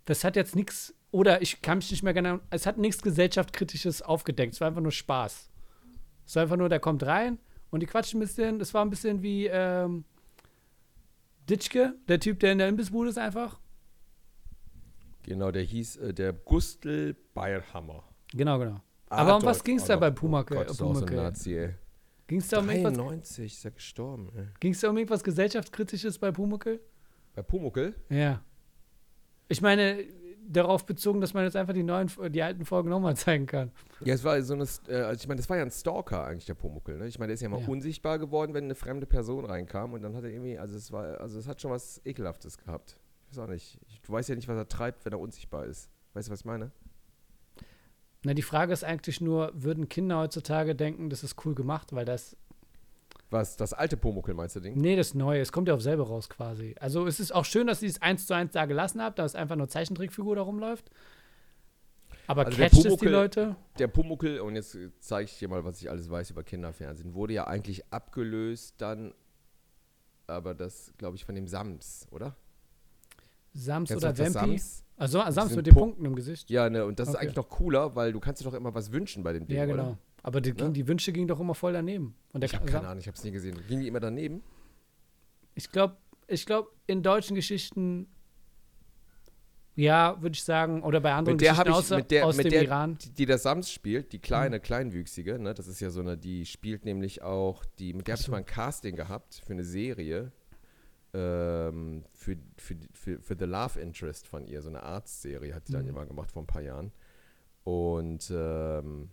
[0.05, 4.03] das hat jetzt nichts, oder ich kann mich nicht mehr genau, es hat nichts gesellschaftskritisches
[4.03, 4.55] aufgedeckt.
[4.55, 5.51] Es war einfach nur Spaß.
[6.27, 7.39] Es war einfach nur, der kommt rein
[7.71, 8.59] und die quatschen ein bisschen.
[8.59, 10.05] Das war ein bisschen wie ähm,
[11.49, 13.59] Ditschke, der Typ, der in der Imbissbude ist einfach.
[15.23, 18.05] Genau, der hieß äh, der Gustl Beierhammer.
[18.33, 18.81] Genau, genau.
[19.09, 20.55] Aber um was Adolf ging's da bei Oh Pumuckl?
[20.55, 21.15] Gott, auch so ein?
[21.15, 21.75] Nazi, ey.
[22.31, 24.47] Ging es da, um irgendwas- 93 ist er gestorben, ey.
[24.61, 26.81] ging's da um irgendwas gesellschaftskritisches bei Pumuckl?
[27.35, 27.95] Bei Pumuckel?
[28.09, 28.41] Ja.
[29.49, 30.05] Ich meine,
[30.49, 33.73] darauf bezogen, dass man jetzt einfach die neuen, die alten Folgen nochmal zeigen kann.
[34.05, 36.47] Ja, es war so eine, äh, also ich meine, das war ja ein Stalker eigentlich,
[36.47, 37.07] der Pumuckel, ne?
[37.09, 37.67] Ich meine, der ist ja mal Ja.
[37.69, 41.21] unsichtbar geworden, wenn eine fremde Person reinkam und dann hat er irgendwie, also es war,
[41.21, 42.97] also es hat schon was Ekelhaftes gehabt.
[43.31, 43.79] Ich weiß auch nicht.
[43.89, 45.91] Ich, du weißt ja nicht, was er treibt, wenn er unsichtbar ist.
[46.15, 46.71] Weißt du, was ich meine?
[48.23, 52.05] Na, die Frage ist eigentlich nur, würden Kinder heutzutage denken, das ist cool gemacht, weil
[52.05, 52.37] das,
[53.31, 54.75] Was, das alte Pumuckel meinst du, Ding?
[54.79, 56.75] nee, das Neue, es kommt ja auf selber raus quasi.
[56.81, 59.35] Also es ist auch schön, dass sie es eins zu eins da gelassen habt, dass
[59.35, 60.91] einfach nur Zeichentrickfigur da rumläuft.
[62.27, 63.57] Aber Also catcht es die Leute?
[63.79, 67.33] Der Pumuckel, und jetzt zeige ich dir mal, was ich alles weiß über Kinderfernsehen, wurde
[67.33, 69.15] ja eigentlich abgelöst dann,
[70.27, 72.37] aber das, glaube ich, von dem Sams, oder?
[73.53, 74.31] Sams oder Vampi?
[74.33, 74.85] Sams?
[74.97, 76.51] Also Sams mit den Po- Punkten im Gesicht.
[76.51, 77.25] Ja, ne, und das ist Okay.
[77.25, 79.65] eigentlich noch cooler, weil du kannst dir doch immer was wünschen bei dem Ding, Ja,
[79.67, 79.83] genau.
[79.91, 79.99] oder?
[80.23, 80.71] Aber die, Ne?
[80.71, 82.15] die Wünsche gingen doch immer voll daneben.
[82.33, 83.59] Und der Ich habe keine Ahnung, ich habe es nie gesehen.
[83.69, 84.43] Ging die immer daneben?
[85.55, 88.07] Ich glaube, ich glaub, in deutschen Geschichten,
[89.77, 92.37] ja, würde ich sagen, oder bei anderen Mit der Geschichten ich- außer, mit der- aus
[92.37, 92.99] mit dem der- Iran.
[92.99, 94.63] Die, die der Sams spielt, die kleine, Mhm.
[94.63, 98.21] kleinwüchsige, ne, das ist ja so eine, die spielt nämlich auch, die, mit der habe
[98.23, 100.33] ich mal ein Casting gehabt für eine Serie,
[101.13, 105.73] ähm, für, für, für, für The Love Interest von ihr, so eine Arztserie hat sie
[105.73, 105.91] dann Mhm.
[105.91, 106.93] immer gemacht vor ein paar Jahren.
[107.65, 109.11] Und ähm,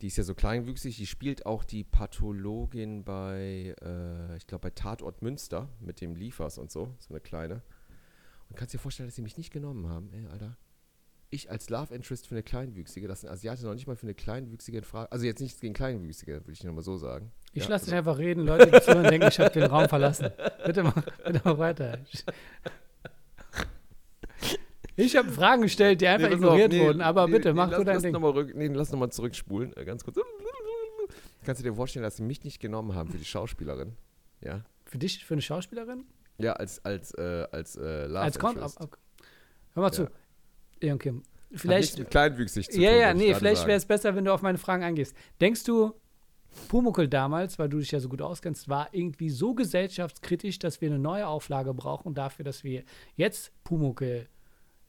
[0.00, 4.70] die ist ja so kleinwüchsig, die spielt auch die Pathologin bei, äh, ich glaube bei
[4.70, 7.62] Tatort Münster mit dem Liefers und so, so eine kleine.
[8.48, 10.56] Und kannst dir vorstellen, dass sie mich nicht genommen haben, ey, Alter.
[11.32, 14.14] Ich als Love Interest für eine Kleinwüchsige, dass ein Asiate noch nicht mal für eine
[14.14, 17.30] Kleinwüchsige in Frage, also jetzt nichts gegen Kleinwüchsige, würde ich nur mal so sagen.
[17.52, 18.46] Ich Ja, lasse also- dich einfach reden.
[18.46, 20.30] Leute, die zuhören, denken, ich habe den Raum verlassen.
[20.64, 21.98] Bitte mach, bitte mach weiter.
[24.96, 27.00] Ich, habe Fragen gestellt, die einfach Nee, ignoriert nee, wurden.
[27.00, 28.12] Aber nee, bitte, mach du dein lass Ding.
[28.12, 30.18] Noch mal rück, nee, lass nochmal zurückspulen, äh, ganz kurz.
[31.44, 33.96] Kannst du dir vorstellen, dass sie mich nicht genommen haben für die Schauspielerin?
[34.42, 34.62] Ja.
[34.84, 36.04] Für dich, für eine Schauspielerin?
[36.38, 38.78] Ja, als, als, äh, als äh, Love Als Kon Interest.
[38.80, 38.98] ab- ab-
[39.74, 40.02] Hör mal zu.
[40.02, 40.08] Ja.
[40.82, 41.08] Ja, okay.
[41.10, 41.14] Hat
[41.50, 44.24] nichts Vielleicht, mit kleinwüchsig zu ja, tun, ja, ich nee, vielleicht wäre es besser, wenn
[44.24, 45.16] du auf meine Fragen eingehst.
[45.40, 45.92] Denkst du,
[46.68, 50.88] Pumuckl damals, weil du dich ja so gut auskennst, war irgendwie so gesellschaftskritisch, dass wir
[50.90, 52.84] eine neue Auflage brauchen dafür, dass wir
[53.16, 54.28] jetzt Pumuckl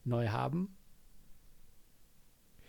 [0.04, 0.76] neu haben?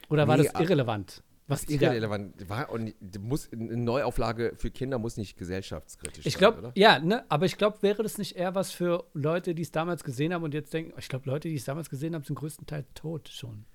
[0.09, 1.23] Oder war Nee, das irrelevant?
[1.47, 6.57] Was irrelevant war und muss, eine Neuauflage für Kinder muss nicht gesellschaftskritisch Ich sein, glaube,
[6.59, 6.71] oder?
[6.75, 10.05] ja, ne, aber ich glaube, wäre das nicht eher was für Leute, die es damals
[10.05, 12.87] gesehen haben und jetzt denken, ich glaube, Leute, die es damals gesehen haben, sind größtenteils
[12.95, 13.65] tot schon.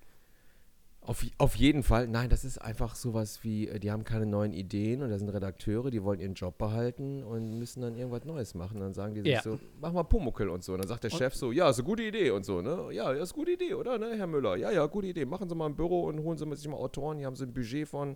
[1.01, 4.53] Auf, auf jeden Fall, nein, das ist einfach sowas wie, äh, die haben keine neuen
[4.53, 8.53] Ideen und da sind Redakteure, die wollen ihren Job behalten und müssen dann irgendwas Neues
[8.53, 8.79] machen.
[8.79, 9.41] Dann sagen die sich Ja.
[9.41, 10.73] so, mach mal Pumuckel und so.
[10.73, 12.89] Und dann sagt der Und- Chef so, ja, ist eine gute Idee und so, ne?
[12.91, 14.55] Ja, ist eine gute Idee, oder, ne, Herr Müller?
[14.57, 15.25] Ja, ja, gute Idee.
[15.25, 17.53] Machen Sie mal ein Büro und holen Sie sich mal Autoren, die haben so ein
[17.53, 18.15] Budget von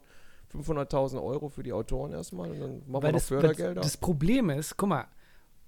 [0.51, 3.81] 500.000 Euro für die Autoren erstmal und dann machen wir Weil noch das, Fördergelder.
[3.81, 5.05] das Problem ist, guck mal,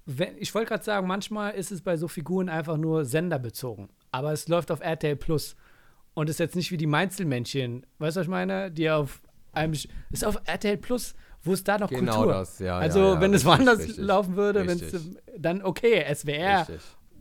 [0.05, 3.89] wenn, ich wollte gerade sagen, manchmal ist es bei so Figuren einfach nur senderbezogen.
[4.11, 5.55] Aber es läuft auf RTL Plus.
[6.15, 8.71] Und ist jetzt nicht wie die Mainzelmännchen, weißt du, was ich meine?
[8.71, 9.73] Die auf einem.
[9.73, 12.33] Ist auf RTL Plus, wo es da noch genau Kultur.
[12.33, 12.77] das, ja.
[12.77, 16.67] also, ja, ja, wenn es woanders richtig, laufen würde, wenn es dann okay, SWR,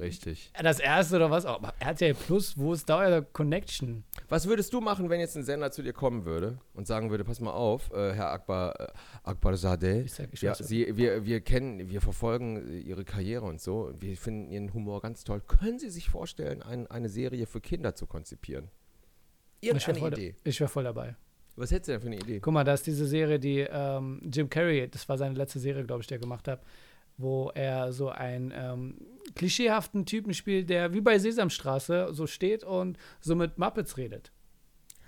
[0.00, 0.52] Richtig, richtig.
[0.60, 1.60] das erste oder was auch.
[1.78, 4.04] RTL Plus, wo ist da euer Connection?
[4.28, 7.24] Was würdest du machen, wenn jetzt ein Sender zu dir kommen würde und sagen würde,
[7.24, 8.88] pass mal auf, äh, Herr Akbar, äh,
[9.22, 10.54] Akbar Sadeh, Ich sag, ich ja.
[10.54, 15.22] Sie, wir, wir kennen, wir verfolgen Ihre Karriere und so, wir finden Ihren Humor ganz
[15.22, 15.40] toll.
[15.40, 18.70] Können Sie sich vorstellen, ein, eine Serie für Kinder zu konzipieren?
[19.72, 20.36] Ich wäre Irgendeine voll, Idee.
[20.44, 21.16] ich wär voll dabei.
[21.56, 22.40] Was hättest du denn für eine Idee?
[22.40, 25.84] Guck mal, da ist diese Serie, die ähm, Jim Carrey, das war seine letzte Serie,
[25.84, 26.62] glaube ich, die er gemacht hat,
[27.16, 28.96] wo er so einen ähm,
[29.36, 34.32] klischeehaften Typen spielt, der wie bei Sesamstraße so steht und so mit Muppets redet.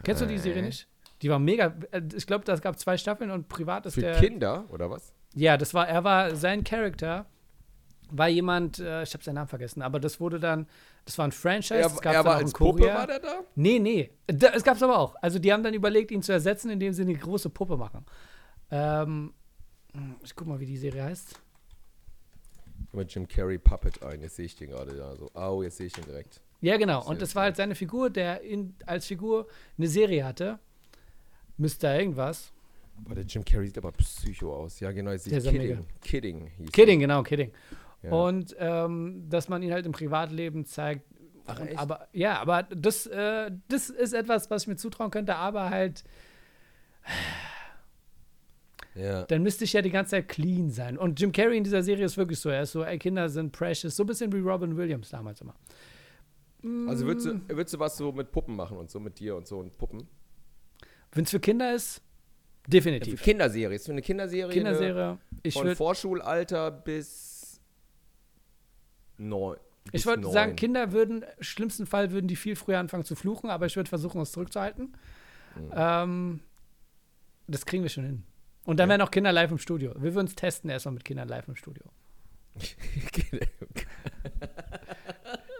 [0.05, 0.87] Kennst du die Serie nicht?
[1.23, 1.75] Die war mega.
[1.91, 4.17] äh, Ich glaube, das gab zwei Staffeln und privat ist Für der.
[4.17, 5.13] Kinder oder was?
[5.35, 7.27] Ja, das war, er war, sein Charakter
[8.11, 10.67] war jemand, äh, ich habe seinen Namen vergessen, aber das wurde dann,
[11.05, 13.19] das war ein Franchise, Er, das gab's er war auch in als Puppe, war der
[13.21, 13.41] da?
[13.55, 14.11] Nee, nee.
[14.27, 15.17] Da, es gab's aber auch.
[15.23, 18.05] Also die haben dann überlegt, ihn zu ersetzen, indem sie eine große Puppe machen.
[18.71, 19.33] Ähm,
[20.23, 21.41] ich guck mal, wie die Serie heißt.
[22.93, 25.31] Mit Jim Carrey Puppet ein, jetzt sehe ich den gerade da so.
[25.35, 26.41] Au, jetzt sehe ich den direkt.
[26.61, 27.05] Ja, genau.
[27.05, 30.59] Und das war halt seine Figur, der in, als Figur eine Serie hatte.
[31.59, 31.99] Mr.
[31.99, 32.53] irgendwas.
[32.99, 34.81] Boah, der Jim Carrey sieht aber psycho aus.
[34.81, 35.69] Ja, genau, jetzt sehe Der ist Kidding.
[35.69, 35.81] mega.
[36.01, 37.53] Kidding hieß Kidding, genau, Kidding.
[38.07, 38.13] Ja.
[38.13, 41.05] Und ähm, dass man ihn halt im Privatleben zeigt.
[41.47, 41.79] Ach, echt?
[41.79, 46.05] aber ja, aber das, äh, das ist etwas, was ich mir zutrauen könnte, aber halt,
[48.95, 49.25] ja.
[49.25, 50.99] dann müsste ich ja die ganze Zeit clean sein.
[50.99, 52.49] Und Jim Carrey in dieser Serie ist wirklich so.
[52.49, 53.95] Er ist so, ey, Kinder sind precious.
[53.97, 55.55] So ein bisschen wie Robin Williams damals immer.
[56.89, 59.47] Also würdest du, würdest du was so mit Puppen machen und so mit dir und
[59.47, 60.09] so und Puppen?
[61.13, 62.03] Wenn es für Kinder ist, Ja,
[62.65, 63.23] für definitiv.
[63.23, 63.77] Kinderserie.
[63.77, 64.53] Ist für eine Kinderserie.
[64.53, 65.19] Kinderserie.
[65.43, 67.26] Ich Von Vorschulalter bis
[69.19, 69.57] neun.
[69.87, 70.33] ich bis würd neun.
[70.33, 73.77] sagen, Kinder würden, im schlimmsten Fall würden die viel früher anfangen zu fluchen, aber ich
[73.77, 74.95] würde versuchen, es zurückzuhalten.
[75.57, 75.71] Mhm.
[75.75, 76.41] Ähm,
[77.47, 78.23] das kriegen wir schon hin.
[78.65, 78.95] Und dann Ja.
[78.99, 79.93] wären auch Kinder live im Studio.
[79.97, 81.85] Wir würden es testen erstmal mit Kindern live im Studio.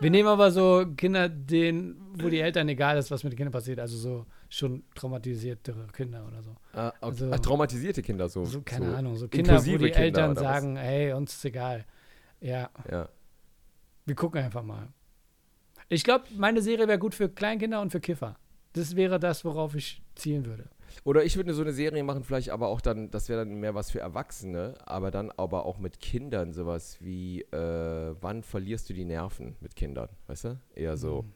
[0.01, 3.53] Wir nehmen aber so Kinder, denen, wo die Eltern egal ist, was mit den Kindern
[3.53, 3.81] passiert.
[3.81, 6.55] Also so schon traumatisierte Kinder oder so.
[6.75, 6.97] ah, okay.
[7.01, 8.45] Also- ah, traumatisierte Kinder so.
[8.45, 8.97] So, keine so.
[8.97, 9.17] Ahnung.
[9.17, 10.43] So Kinder, wo die Kinder, Eltern was?
[10.43, 11.87] sagen, hey, uns ist egal.
[12.41, 13.09] Ja, Ja.
[14.07, 14.89] Wir gucken einfach mal.
[15.89, 18.37] Ich glaube, meine Serie wäre gut für Kleinkinder und für Kiffer.
[18.73, 20.69] Das wäre das, worauf ich zielen würde.
[21.05, 23.75] Oder ich würde so eine Serie machen, vielleicht aber auch dann, das wäre dann mehr
[23.75, 28.95] was für Erwachsene, aber dann aber auch mit Kindern sowas wie, äh, wann verlierst du
[28.95, 30.61] die Nerven mit Kindern, weißt du?
[30.75, 31.33] Eher so, Mhm.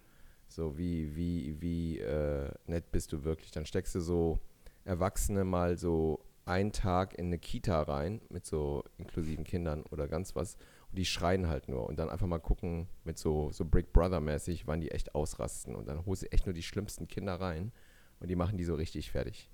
[0.48, 3.50] so wie, wie, wie äh, nett bist du wirklich.
[3.50, 4.38] Dann steckst du so
[4.84, 10.34] Erwachsene mal so einen Tag in eine Kita rein mit so inklusiven Kindern oder ganz
[10.34, 10.56] was
[10.92, 14.66] die schreien halt nur und dann einfach mal gucken mit so, so Brick Brother mäßig,
[14.66, 17.72] wann die echt ausrasten und dann holst du echt nur die schlimmsten Kinder rein
[18.18, 19.48] und die machen die so richtig fertig.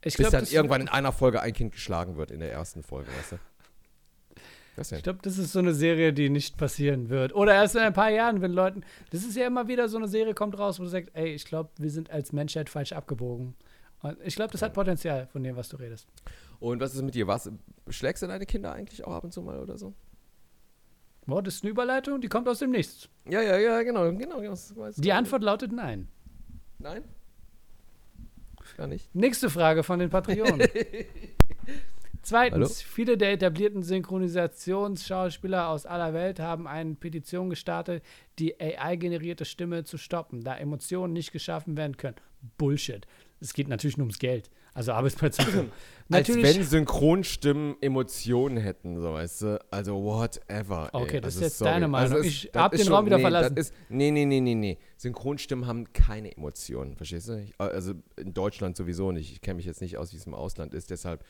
[0.00, 2.82] Ich Bis glaube, dann irgendwann in einer Folge ein Kind geschlagen wird in der ersten
[2.82, 3.38] Folge, weißt du?
[4.76, 7.32] Ich glaub, das ist so eine Serie, die nicht passieren wird.
[7.32, 8.82] Oder erst in ein paar Jahren, wenn Leuten.
[9.10, 11.44] Das ist ja immer wieder so eine Serie, kommt raus, wo du sagst, ey, ich
[11.44, 13.54] glaube, wir sind als Menschheit falsch abgebogen.
[14.02, 16.08] Und ich glaube, das hat Potenzial von dem, was du redest.
[16.58, 17.28] Und was ist mit dir?
[17.28, 17.50] Was,
[17.88, 19.94] schlägst du deine Kinder eigentlich auch ab und zu mal oder so?
[21.26, 23.08] Boah, das ist eine Überleitung, die kommt aus dem Nichts.
[23.28, 24.40] Ja, ja, ja, genau, genau.
[24.40, 25.12] weiß Die.
[25.12, 26.08] Antwort lautet nein.
[26.78, 27.04] Nein?
[28.76, 29.14] Gar nicht.
[29.14, 30.68] Nächste Frage von den Patreonen.
[32.22, 32.88] Zweitens, Hallo?
[32.88, 38.02] viele der etablierten Synchronisationsschauspieler aus aller Welt haben eine Petition gestartet,
[38.38, 42.16] die AI-generierte Stimme zu stoppen, da Emotionen nicht geschaffen werden können.
[42.56, 43.06] Bullshit.
[43.40, 44.50] Es geht natürlich nur ums Geld.
[44.74, 45.42] Also Arbeitsplätze.
[46.08, 46.44] natürlich.
[46.44, 49.64] Als wenn Synchronstimmen Emotionen hätten, so weißt du.
[49.70, 50.90] Also whatever.
[50.92, 51.00] ey.
[51.02, 51.70] Okay, das Also, ist jetzt sorry.
[51.70, 52.18] deine Meinung.
[52.18, 53.56] es- Ich das hab ist den schon- Raum wieder nee, verlassen.
[53.56, 54.78] Ist, nee, nee, nee, nee, nee.
[54.96, 57.38] Synchronstimmen haben keine Emotionen, verstehst du?
[57.40, 59.30] Ich, also in Deutschland sowieso nicht.
[59.32, 60.90] Ich kenne mich jetzt nicht aus, wie es im Ausland ist.
[60.90, 61.24] Deshalb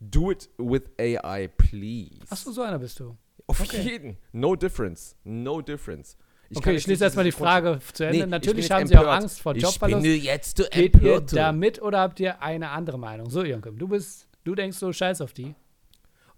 [0.00, 2.20] do it with AI, please.
[2.30, 3.16] Achso, so einer bist du.
[3.46, 3.80] Auf okay.
[3.80, 4.18] jeden.
[4.32, 5.16] No difference.
[5.24, 6.16] No difference.
[6.54, 8.18] Kann okay, ich schließe nicht erstll die Frage zu Ende.
[8.18, 9.22] Nee, ich Natürlich haben jetzt sie auch empört.
[9.22, 10.02] Angst vor Ich Jobverlust.
[10.02, 10.84] bin jetzt Geht ihr
[11.14, 11.32] empört.
[11.36, 13.28] damit oder habt ihr eine andere Meinung?
[13.28, 15.54] So, Jürgen, du bist, du denkst so scheiß auf die.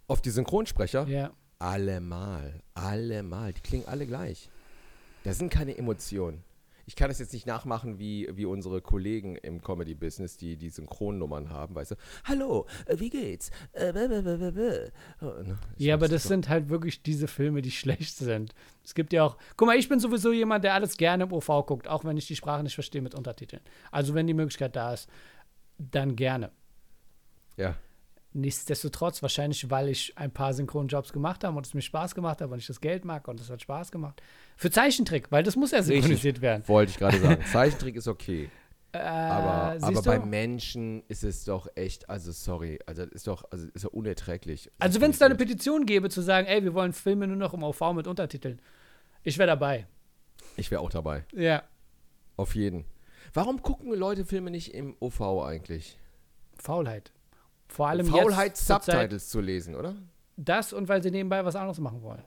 [0.09, 1.07] Auf die Synchronsprecher?
[1.07, 1.31] Ja.
[1.61, 3.53] Allemal, allemal.
[3.53, 4.49] Die klingen alle gleich.
[5.25, 6.43] Da sind keine Emotionen.
[6.91, 11.49] Ich kann das jetzt nicht nachmachen wie, wie unsere Kollegen im Comedy-Business, die die Synchronnummern
[11.49, 11.95] haben, weißt du.
[12.25, 13.53] Hallo, äh, wie geht's?
[13.71, 13.93] Äh.
[15.21, 18.57] Oh, ne, ich Ja, aber das sind halt wirklich diese Filme, die schlecht sind.
[18.85, 19.37] Es gibt ja auch.
[19.57, 22.27] Guck mal, ich bin sowieso jemand, der alles gerne im OV guckt, auch wenn ich
[22.27, 23.63] die Sprache nicht verstehe mit Untertiteln.
[23.93, 25.09] Also wenn die Möglichkeit da ist.
[25.79, 26.51] dann gerne.
[27.57, 27.77] Ja.
[28.33, 32.51] Nichtsdestotrotz, wahrscheinlich, weil ich ein paar Synchronjobs gemacht habe und es mir Spaß gemacht hat
[32.51, 34.23] und ich das Geld mag und es hat Spaß gemacht.
[34.57, 36.63] Für Zeichentrick, weil das muss ja synchronisiert werden.
[36.69, 37.45] Wollte ich gerade sagen.
[37.51, 38.49] Zeichentrick ist okay.
[38.93, 43.69] Äh, Aber, aber bei Menschen ist es doch echt, also sorry, also ist doch, also
[43.73, 44.71] ist doch unerträglich.
[44.81, 47.55] Also wenn es da eine Petition gäbe, zu sagen, ey, wir wollen Filme nur noch
[47.55, 48.61] im OV mit Untertiteln,
[49.23, 49.87] ich wäre dabei.
[50.57, 51.25] Ich wäre auch dabei.
[51.33, 51.63] Ja.
[52.37, 52.85] Auf jeden.
[53.33, 55.97] Warum gucken Leute Filme nicht im OV eigentlich?
[56.59, 57.13] Faulheit.
[57.71, 59.95] Vor allem Faulheit, jetzt Subtitles zu lesen, oder?
[60.37, 62.23] Das und weil sie nebenbei was anderes machen wollen.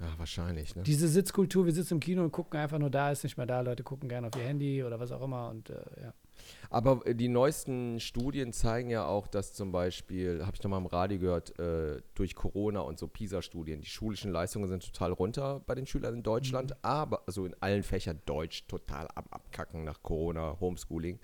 [0.00, 0.84] Ja, wahrscheinlich, ne?
[0.84, 3.60] Diese Sitzkultur, wir sitzen im Kino und gucken einfach nur da, ist nicht mehr da.
[3.62, 6.14] Leute gucken gerne auf ihr Handy oder was auch immer und äh, ja.
[6.70, 10.78] Aber äh, die neuesten Studien zeigen ja auch, dass zum Beispiel, habe ich noch mal
[10.78, 15.62] im Radio gehört, äh, durch Corona und so PISA-Studien, die schulischen Leistungen sind total runter
[15.66, 20.02] bei den Schülern in Deutschland, aber, also in allen Fächern Deutsch total am Abkacken nach
[20.02, 21.18] Corona, Homeschooling.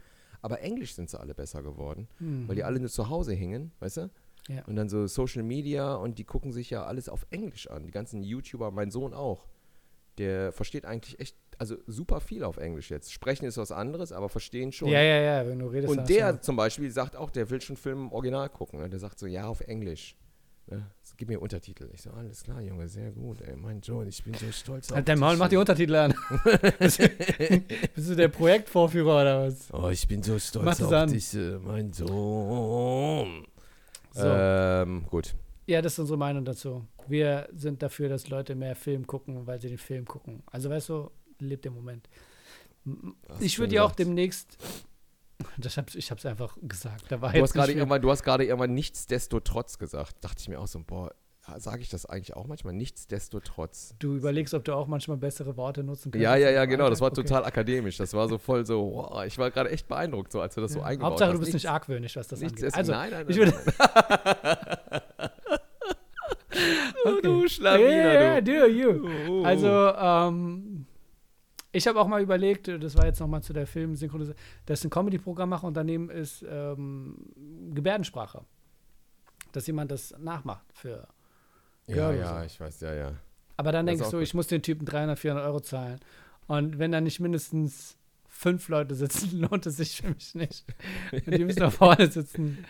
[0.44, 2.06] Aber Englisch sind sie alle besser geworden,
[2.46, 4.10] weil die alle nur zu Hause hingen, weißt du?
[4.48, 4.62] Ja.
[4.66, 7.86] Und dann so Social Media und die gucken sich ja alles auf Englisch an.
[7.86, 9.46] Die ganzen YouTuber, mein Sohn auch.
[10.18, 13.10] Der versteht eigentlich echt, also super viel auf Englisch jetzt.
[13.10, 14.88] Sprechen ist was anderes, aber verstehen schon.
[14.88, 15.90] Ja, ja, ja, wenn du redest.
[15.96, 18.80] Und der du- zum Beispiel sagt auch, der will schon Film im Original gucken.
[18.80, 18.90] Ne?
[18.90, 20.14] Der sagt so, ja, auf Englisch.
[20.66, 20.90] Ne?
[21.02, 21.90] So, Gib mir Untertitel.
[21.92, 23.40] Ich so, alles klar, Junge, sehr gut.
[23.42, 25.20] Ey, mein John, ich bin so stolz auf Halt dein dich.
[25.20, 26.14] Maul, mach die Untertitel an.
[26.78, 27.08] bist, du,
[27.94, 29.72] bist du der Projektvorführer oder was?
[29.72, 31.10] Oh, ich bin so stolz auf an.
[31.10, 33.46] dich, äh, mein Sohn.
[34.12, 34.26] So.
[34.26, 35.34] Ähm, gut.
[35.66, 36.86] Ja, das ist unsere Meinung dazu.
[37.06, 40.42] Wir sind dafür, dass Leute mehr Film gucken, weil sie den Film gucken.
[40.46, 42.08] Also weißt du, lebt im Moment.
[43.40, 44.58] Ich würde ja auch demnächst.
[45.58, 47.04] Das hab, ich habe es einfach gesagt.
[47.10, 50.16] Da war Du jetzt hast gerade nicht irgendwann, du hast gerade irgendwann nichtsdestotrotz gesagt.
[50.24, 51.12] Dachte ich mir auch so, boah,
[51.58, 52.72] sage ich das eigentlich auch manchmal?
[52.72, 53.94] Nichtsdestotrotz.
[53.98, 56.22] Du überlegst, ob du auch manchmal bessere Worte nutzen kannst.
[56.22, 56.88] Ja, ja, ja, genau.
[56.88, 57.08] Das war.
[57.10, 57.22] Okay.
[57.22, 57.96] total akademisch.
[57.98, 60.72] Das war so voll so, wow, ich war gerade echt beeindruckt, so als du das
[60.72, 60.86] so Ja.
[60.86, 61.34] eingebaut Hauptsache, hast.
[61.34, 62.74] du bist nicht Nichts- argwöhnisch, was das angeht.
[62.74, 65.02] Also, nein, nein, ich nein, würde.
[67.06, 68.60] Oh, du Schlawiner, du.
[68.60, 69.08] do you.
[69.28, 69.44] Oh.
[69.44, 70.73] Also, ähm,
[71.74, 74.90] ich habe auch mal überlegt, das war jetzt nochmal zu der Filmsynchronisation, dass ich ein
[74.90, 77.16] Comedy-Programm mache und daneben ist ähm,
[77.74, 78.44] Gebärdensprache.
[79.52, 81.06] Dass jemand das nachmacht für.
[81.86, 82.46] Ja, Ja, ja, so.
[82.46, 83.12] ich weiß, ja, ja.
[83.56, 86.00] Aber dann Das denke ist ich so, ich muss den Typen 300, 400 Euro zahlen.
[86.46, 87.96] Und wenn da nicht mindestens
[88.34, 90.66] fünf Leute sitzen, lohnt es sich für mich nicht.
[91.12, 92.64] Und die müssen da vorne sitzen.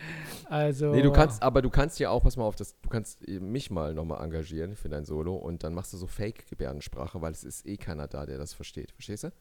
[0.49, 0.91] Also.
[0.91, 3.71] Nee, du kannst, aber du kannst ja auch, pass mal auf, das, du kannst mich
[3.71, 7.65] mal nochmal engagieren für dein Solo und dann machst du so Fake-Gebärdensprache, weil es ist
[7.65, 8.91] eh keiner da, der das versteht.
[8.91, 9.31] Verstehst du?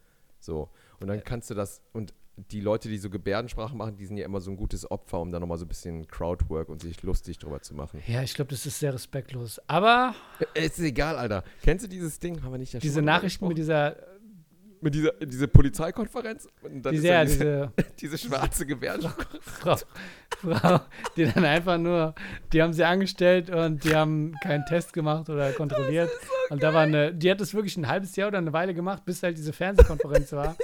[0.40, 0.70] So.
[1.00, 4.24] Und dann kannst du das, und die Leute, die so Gebärdensprache machen, die sind ja
[4.24, 7.38] immer so ein gutes Opfer, um dann nochmal so ein bisschen Crowdwork und sich lustig
[7.38, 8.02] drüber zu machen.
[8.08, 9.60] Ja, ich glaube, das ist sehr respektlos.
[9.68, 10.14] Aber
[10.54, 11.44] Äh, ist egal, Alter.
[11.62, 12.42] Kennst du dieses Ding?
[12.42, 13.96] Haben wir nicht ja diese Nachrichten mit dieser,
[14.84, 18.66] mit dieser diese Polizeikonferenz und dann diese, ja, diese, diese schwarze.
[19.40, 19.76] Frau,
[20.38, 20.80] Frau,
[21.16, 22.14] die dann einfach nur,
[22.52, 26.10] die haben sie angestellt und die haben keinen Test gemacht oder kontrolliert.
[26.50, 29.04] und da war eine, die hat das wirklich ein halbes Jahr oder eine Weile gemacht,
[29.06, 30.54] bis halt diese Fernsehkonferenz war.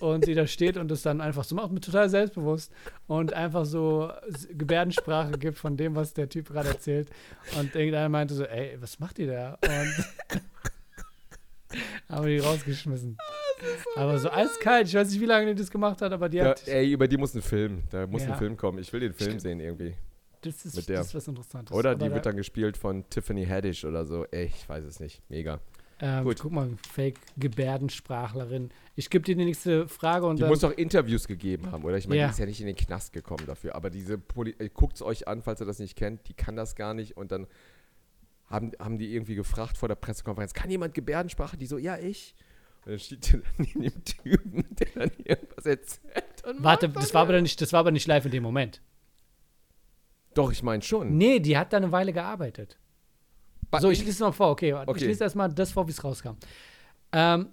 [0.00, 2.72] Und sie da steht und das dann einfach so macht, mit total selbstbewusst
[3.06, 4.10] und einfach so
[4.50, 7.08] Gebärdensprache gibt von dem, was der Typ gerade erzählt.
[7.58, 9.56] Und irgendeiner meinte so, ey, was macht die da?
[9.62, 10.40] Und
[12.08, 13.16] haben die rausgeschmissen.
[13.96, 16.46] Aber so eiskalt, ich weiß nicht, wie lange die das gemacht hat, aber die Ja,
[16.46, 16.66] hat.
[16.68, 17.82] ey, über die muss ein Film.
[17.90, 18.32] Da muss Ja.
[18.32, 18.78] ein Film kommen.
[18.78, 19.42] Ich will den Film Stimmt.
[19.42, 19.94] sehen irgendwie.
[20.42, 20.98] Das ist, mit der.
[20.98, 21.74] das ist was Interessantes.
[21.76, 24.24] Oder Aber die da- wird dann gespielt von Tiffany Haddish oder so.
[24.30, 25.20] Ey, ich weiß es nicht.
[25.28, 25.58] Mega.
[26.00, 26.38] Ähm, Gut.
[26.40, 26.70] Guck mal,
[27.58, 28.70] Fake-Gebärdensprachlerin.
[28.94, 31.96] Ich gebe dir die nächste Frage und Die muss doch Interviews gegeben haben, oder?
[31.96, 32.26] Ich meine, Ja.
[32.28, 33.74] die ist ja nicht in den Knast gekommen dafür.
[33.74, 36.28] Aber diese Poli guckt es euch an, falls ihr das nicht kennt.
[36.28, 37.16] Die kann das gar nicht.
[37.16, 37.46] Und dann
[38.46, 41.56] haben, haben die irgendwie gefragt vor der Pressekonferenz, kann jemand Gebärdensprache?
[41.56, 42.34] Die so, ja, ich.
[42.88, 46.24] Dann steht die dann neben dem Typen, der dann irgendwas erzählt.
[46.58, 48.80] Warte, das war, aber nicht, das war aber nicht live in dem Moment.
[50.34, 51.16] Doch, ich meine schon.
[51.16, 52.78] Nee, die hat da eine Weile gearbeitet.
[53.70, 54.72] Ba- So, ich lese mal vor, okay.
[54.72, 54.90] warte.
[54.92, 55.06] Ich Okay.
[55.06, 56.36] lese erstmal das vor, wie es rauskam.
[57.12, 57.50] Ähm,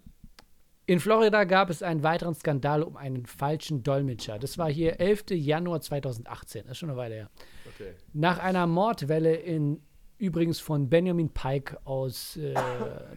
[0.85, 4.37] in Florida gab es einen weiteren Skandal um einen falschen Dolmetscher.
[4.39, 5.25] Das war hier 11.
[5.31, 6.63] Januar 2018.
[6.63, 7.29] Das ist schon eine Weile her.
[7.73, 7.93] Okay.
[8.13, 9.81] Nach einer Mordwelle in
[10.25, 12.53] übrigens von Benjamin Pike aus äh,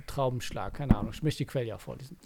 [0.07, 2.17] Traubenschlag, keine Ahnung, ich möchte die Quelle ja vorlesen.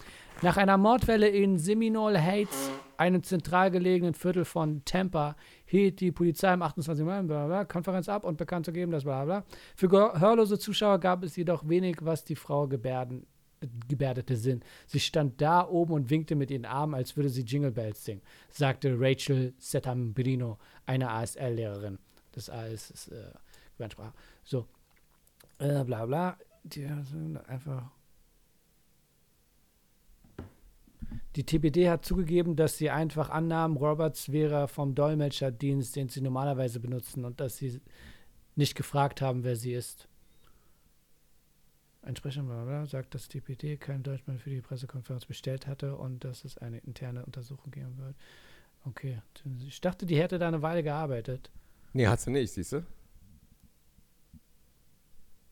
[0.43, 6.53] Nach einer Mordwelle in Seminole Heights, einem zentral gelegenen Viertel von Tampa, hielt die Polizei
[6.53, 7.05] am 28.
[7.05, 9.45] Mai bla bla, Konferenz ab und bekannt zu geben, dass bla bla.
[9.77, 13.27] Für gehörlose Zuschauer gab es jedoch wenig, was die Frau gebärden,
[13.89, 14.63] gebärdete Sinn.
[14.87, 18.23] Sie stand da oben und winkte mit ihren Armen, als würde sie Jingle Bells singen,
[18.51, 21.99] sagte Rachel Setambrino, eine ASL-Lehrerin.
[22.33, 23.31] Das A ist, ist äh,
[23.73, 24.13] Gebärdensprache.
[24.45, 24.67] So.
[25.59, 26.39] Äh, bla bla.
[26.65, 27.91] Die sind einfach.
[31.37, 36.79] Die TPD hat zugegeben, dass sie einfach annahmen, Roberts wäre vom Dolmetscherdienst, den sie normalerweise
[36.79, 37.81] benutzen und dass sie
[38.55, 40.09] nicht gefragt haben, wer sie ist.
[42.03, 42.51] Entsprechend
[42.91, 47.25] sagt, dass TPD keinen Deutschmann für die Pressekonferenz bestellt hatte und dass es eine interne
[47.25, 48.17] Untersuchung geben wird.
[48.85, 49.23] Okay.
[49.67, 51.51] Ich dachte, die hätte da eine Weile gearbeitet.
[51.93, 52.85] Nee, hat sie nicht, siehst du?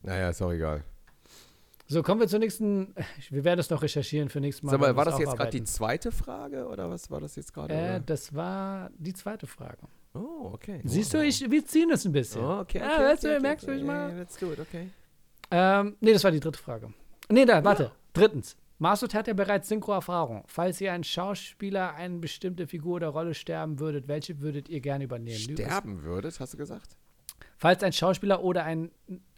[0.03, 0.83] Naja, ist auch egal.
[1.87, 2.95] So, kommen wir zur nächsten.
[3.29, 4.71] Wir werden es noch recherchieren für nächstes Mal.
[4.71, 7.73] Sag mal, war das jetzt gerade die zweite Frage oder was war das jetzt gerade?
[7.73, 9.79] Äh, das war die zweite Frage.
[10.13, 10.79] oh, okay.
[10.85, 12.41] Siehst oh, du, ich, wir ziehen es ein bisschen.
[12.41, 13.79] Oh, okay, okay, Ja, weißt okay, du, okay, merkst du, okay.
[13.79, 14.89] ich mal- let's do it, okay.
[15.51, 16.93] Ähm, nee, das war die dritte Frage.
[17.29, 17.91] Nee, da, warte.
[18.13, 18.55] Drittens.
[18.79, 20.43] Masud hat ja bereits Synchro-Erfahrung.
[20.47, 25.03] Falls ihr ein Schauspieler eine bestimmte Figur oder Rolle sterben würdet, welche würdet ihr gerne
[25.03, 25.37] übernehmen?
[25.37, 26.97] Sterben würdet, hast du gesagt?
[27.57, 28.89] Falls ein Schauspieler oder ein,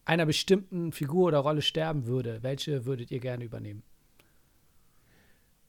[0.05, 3.83] einer bestimmten Figur oder Rolle sterben würde, welche würdet ihr gerne übernehmen?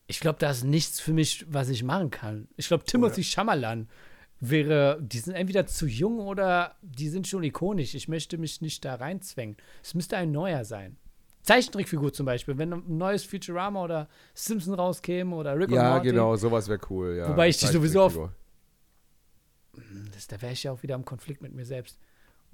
[0.06, 2.48] Ich glaube, da ist nichts für mich, was ich machen kann.
[2.56, 3.88] Ich glaube, Timothy Chalamet
[4.40, 7.94] wäre, die sind entweder zu jung oder die sind schon ikonisch.
[7.94, 9.56] Ich möchte mich nicht da reinzwängen.
[9.82, 10.96] Es müsste ein neuer sein.
[11.42, 16.36] Zeichentrickfigur zum Beispiel, wenn ein neues Futurama oder Simpson rauskäme oder Rick und Ja, genau,
[16.36, 17.28] sowas wäre cool, ja.
[17.28, 18.34] Wobei ich die sowieso auf- Zeichentrickfigur.
[20.14, 21.98] Das, da wäre ich ja auch wieder im Konflikt mit mir selbst.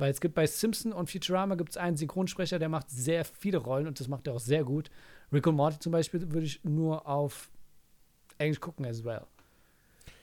[0.01, 3.59] Weil es gibt bei Simpson und Futurama gibt es einen Synchronsprecher, der macht sehr viele
[3.59, 4.91] Rollen und das macht er auch sehr gut.
[5.31, 7.51] Rick und Morty zum Beispiel würde ich nur auf
[8.39, 9.27] Englisch gucken as well.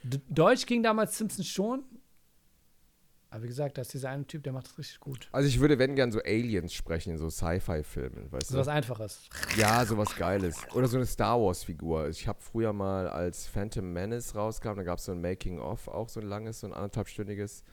[0.01, 1.83] D Deutsch ging damals Simpson schon.
[3.29, 5.27] Aber wie gesagt, da ist dieser eine Typ, der macht das richtig gut.
[5.31, 8.61] Also ich würde, wenn gern so Aliens sprechen, in so Sci-Fi-Filmen, weißt So du?
[8.61, 9.29] was Einfaches.
[9.57, 10.57] Ja, sowas Geiles.
[10.73, 12.07] Oder so eine Star Wars-Figur.
[12.07, 16.09] Ich habe früher mal, als Phantom Menace rauskam, da gab es so ein Making-of, auch
[16.09, 17.63] so ein langes, so ein anderthalbstündiges.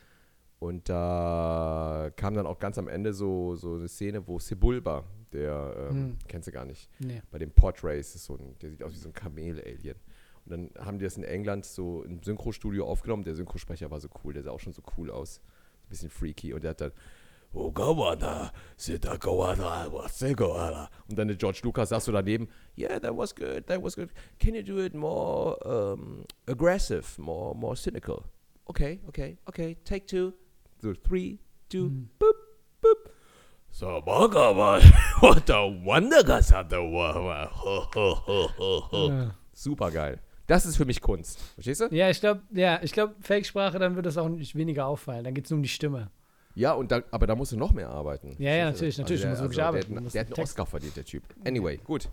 [0.65, 5.89] Und da kam dann auch ganz am Ende so, so eine Szene, wo Sebulba, der,
[5.91, 6.19] ähm, Hm.
[6.27, 7.21] kennst du gar nicht, Nee.
[7.31, 9.97] bei dem Podrace ist so ein, der sieht aus wie so ein Kamel-Alien.
[10.47, 13.25] Und dann haben die das in England so im Synchrostudio aufgenommen.
[13.25, 15.41] Der Synchrosprecher war so cool, der sah auch schon so cool aus.
[15.85, 16.55] Ein bisschen freaky.
[16.55, 16.93] Und der hat dann
[17.53, 20.89] Ogawana, Sita Gawana, Wasegowana.
[21.11, 24.09] Und dann der George Lucas saß so daneben, yeah, that was good, that was good.
[24.41, 28.25] Can you do it more um, aggressive, more, more cynical?
[28.67, 30.33] Okay, okay, okay, take two.
[30.85, 31.39] So, three,
[31.71, 32.11] two, Hm.
[32.19, 32.37] boop,
[32.83, 33.11] boop.
[33.71, 34.83] So, Bogaba,
[35.23, 35.63] what a.
[37.55, 39.09] Ho, ho, ho, ho, ho.
[39.09, 39.35] Ja.
[39.55, 40.19] Super geil.
[40.47, 41.41] Das ist für mich Kunst.
[41.55, 41.87] Verstehst du?
[41.91, 45.25] Ja, ich glaube, ja, ich glaube, Fake-Sprache, dann wird das auch nicht weniger auffallen.
[45.25, 46.11] Dann geht es nur um die Stimme.
[46.55, 48.37] Ja, und da, aber da musst du noch mehr arbeiten.
[48.39, 50.97] Ja, ja, natürlich, natürlich, musst der, wirklich der, arbeiten, Der, der hat einen Oscar verdient,
[50.99, 51.23] der Typ.
[51.47, 52.11] Anyway, gut.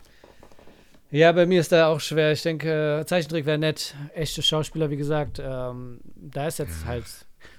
[1.09, 2.31] Ja, bei mir ist da auch schwer.
[2.31, 3.95] Ich denke, Zeichentrick wäre nett.
[4.15, 7.03] Echte Schauspieler, wie gesagt, ähm, da ist jetzt halt.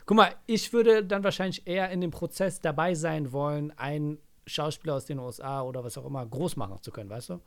[0.06, 4.94] Guck mal, ich würde dann wahrscheinlich eher in dem Prozess dabei sein wollen, einen Schauspieler
[4.94, 7.40] aus den USA oder was auch immer groß machen zu können, weißt du?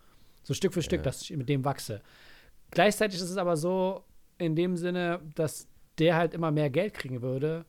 [0.44, 1.04] So Stück für Stück, Ja.
[1.04, 2.02] dass ich mit dem wachse.
[2.72, 4.04] Gleichzeitig ist es aber so,
[4.38, 7.66] in dem Sinne, dass der halt immer mehr Geld kriegen würde.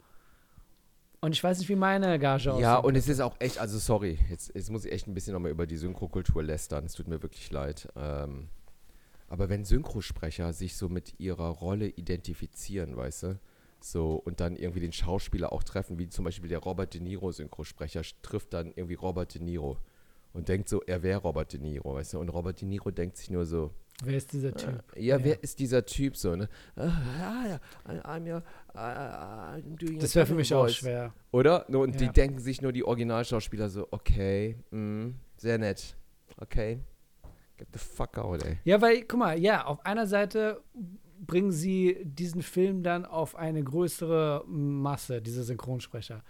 [1.21, 2.63] Und ich weiß nicht, wie meine Gage aussieht.
[2.63, 5.33] Ja, und es ist auch echt, also sorry, jetzt, jetzt muss ich echt ein bisschen
[5.33, 6.85] nochmal über die Synchrokultur lästern.
[6.85, 7.89] Es tut mir wirklich leid.
[7.97, 8.49] Ähm,
[9.29, 13.41] aber wenn Synchrosprecher sich so mit ihrer Rolle identifizieren, weißt du,
[13.91, 17.31] so und dann irgendwie den Schauspieler auch treffen, wie zum Beispiel der Robert De Niro
[17.33, 19.77] Synchrosprecher sch- trifft dann irgendwie Robert De Niro
[20.33, 23.17] und denkt so, er wäre Robert De Niro, weißt du, und Robert De Niro denkt
[23.17, 23.71] sich nur so,
[24.05, 24.83] Wer ist dieser Typ?
[24.95, 25.25] ja, Ja.
[25.25, 26.51] wer ist dieser Typ so, ne?
[29.99, 31.15] Das wäre für mich auch schwer.
[31.33, 31.69] Oder?
[31.71, 32.07] Und Ja.
[32.07, 35.97] die denken sich nur die Originalschauspieler so, okay, mm, sehr nett.
[36.39, 36.81] Okay.
[37.57, 38.59] Get the fuck out, ey.
[38.65, 40.63] Ja, weil, guck mal, ja, auf einer Seite
[41.27, 46.23] bringen sie diesen Film dann auf eine größere Masse, diese Synchronsprecher.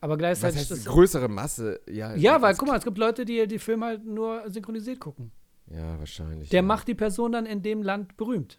[0.00, 0.92] Aber Was gleichzeitig heißt ist das.
[0.92, 1.80] größere Masse?
[1.88, 5.30] Ja, Ja, weil, guck mal, es gibt Leute, die die Filme halt nur synchronisiert gucken.
[5.70, 6.48] Ja, wahrscheinlich.
[6.48, 6.62] Der ja.
[6.62, 8.58] macht die Person dann in dem Land berühmt.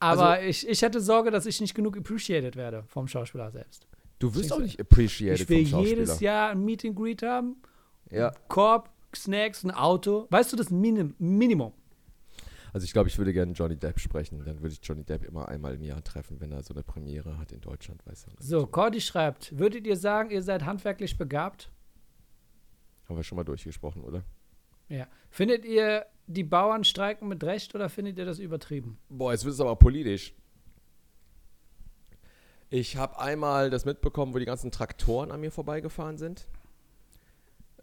[0.00, 3.86] Aber Also- ich, ich hätte Sorge, dass ich nicht genug appreciated werde vom Schauspieler selbst.
[4.18, 5.88] Du wirst auch nicht appreciated Ich will vom Schauspieler.
[5.98, 7.56] jedes Jahr ein Meet and Greet haben,
[8.10, 10.26] Ja, Korb, Snacks, ein Auto.
[10.30, 11.72] Weißt du, das Minim Minimum.
[12.72, 14.42] Also ich glaube, ich würde gerne Johnny Depp sprechen.
[14.44, 17.38] Dann würde ich Johnny Depp immer einmal im Jahr treffen, wenn er so eine Premiere
[17.38, 18.30] hat in Deutschland, weißt du.
[18.38, 21.70] So, Cordy schreibt, würdet ihr sagen, ihr seid handwerklich begabt?
[23.08, 24.24] Haben wir schon mal durchgesprochen, oder?
[24.88, 25.06] Ja.
[25.30, 28.98] Findet ihr, die Bauern streiken mit Recht oder findet ihr das übertrieben?
[29.08, 30.34] Boah, jetzt wird es aber politisch.
[32.70, 36.48] Ich habe einmal das mitbekommen, wo die ganzen Traktoren an mir vorbeigefahren sind.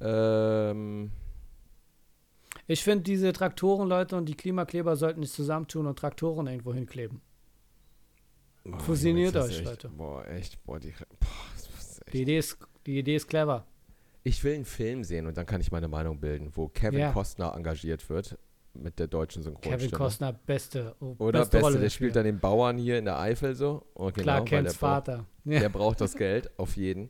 [0.01, 1.11] Ähm,
[2.71, 7.19] Ich finde, diese Traktorenleute und die Klimakleber sollten sich zusammentun und Traktoren irgendwo hinkleben.
[8.63, 9.89] boah, Fusioniert ist euch, echt, Leute.
[9.89, 10.63] Boah, echt.
[10.65, 12.13] Boah, die, boah, echt.
[12.13, 13.65] Die Idee ist, die Idee ist clever.
[14.23, 17.11] Ich will einen Film sehen und dann kann ich meine Meinung bilden, wo Kevin Ja.
[17.11, 18.37] Costner engagiert wird
[18.75, 19.77] mit der deutschen Synchronstimme.
[19.77, 20.95] Kevin Costner, beste.
[20.99, 23.83] Oh, Oder beste beste, der spielt dann den Bauern hier in der Eifel so.
[23.95, 25.25] Genau, Klar, weil Kens der braucht- Vater.
[25.45, 25.59] Ja.
[25.59, 27.09] Der braucht das Geld, auf jeden.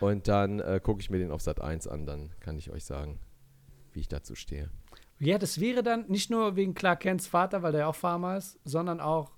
[0.00, 2.84] Und dann äh, gucke ich mir den auf Sat 1 an, dann kann ich euch
[2.84, 3.18] sagen,
[3.94, 4.68] wie ich dazu stehe.
[5.22, 8.58] Ja, das wäre dann nicht nur wegen Clark Kents Vater, weil der auch Farmer ist,
[8.64, 9.30] sondern auch,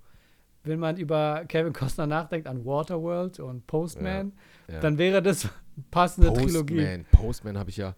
[0.63, 4.33] wenn man über Kevin Costner nachdenkt, an Waterworld und Postman,
[4.67, 4.79] Ja.
[4.79, 5.47] dann wäre das
[5.91, 6.75] passende Trilogie.
[6.77, 7.95] Postman, Postman habe ich ja.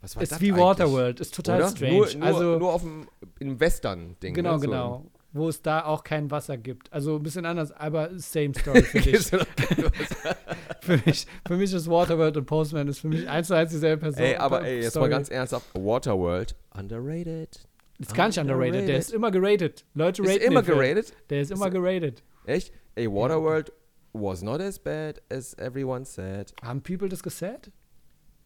[0.00, 0.64] Was war Ist das wie eigentlich?
[0.64, 1.68] Waterworld, ist total Oder?
[1.70, 1.92] strange.
[1.96, 3.08] Nur, nur, also, nur auf dem
[3.40, 4.34] im Western-Ding.
[4.34, 4.58] genau, ne?
[4.60, 5.06] so genau.
[5.36, 6.90] Wo es da auch kein Wasser gibt.
[6.92, 9.26] Also ein bisschen anders, aber same story für dich.
[10.80, 14.00] Für, mich, für mich ist Waterworld und Postman ist für mich eins zu eins dieselbe
[14.02, 14.22] Person.
[14.22, 15.04] ey, aber ey, jetzt Story.
[15.06, 15.66] mal ganz ernsthaft.
[15.74, 17.66] Waterworld, underrated.
[17.98, 19.86] Ist gar nicht underrated, der ist immer geratet.
[19.94, 21.04] Leute Ist raten immer den Film.
[21.30, 22.22] Der ist immer geratet.
[22.44, 22.72] Echt?
[22.96, 23.72] Ey, Waterworld
[24.12, 26.52] was not as bad as everyone said.
[26.62, 27.72] Haben people das gesagt?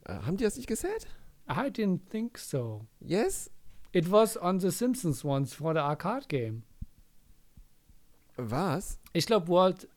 [0.04, 1.08] Äh, haben die das nicht gesagt?
[1.50, 2.86] I didn't think so.
[3.00, 3.50] Yes?
[3.90, 6.62] It was on The Simpsons once for the arcade game.
[8.38, 8.98] Was?
[9.12, 9.88] Ich glaube, Walt,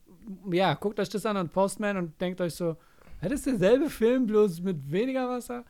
[0.51, 2.75] ja, guckt euch das an an Postman und denkt euch so,
[3.21, 5.63] das ist derselbe Film, bloß mit weniger Wasser.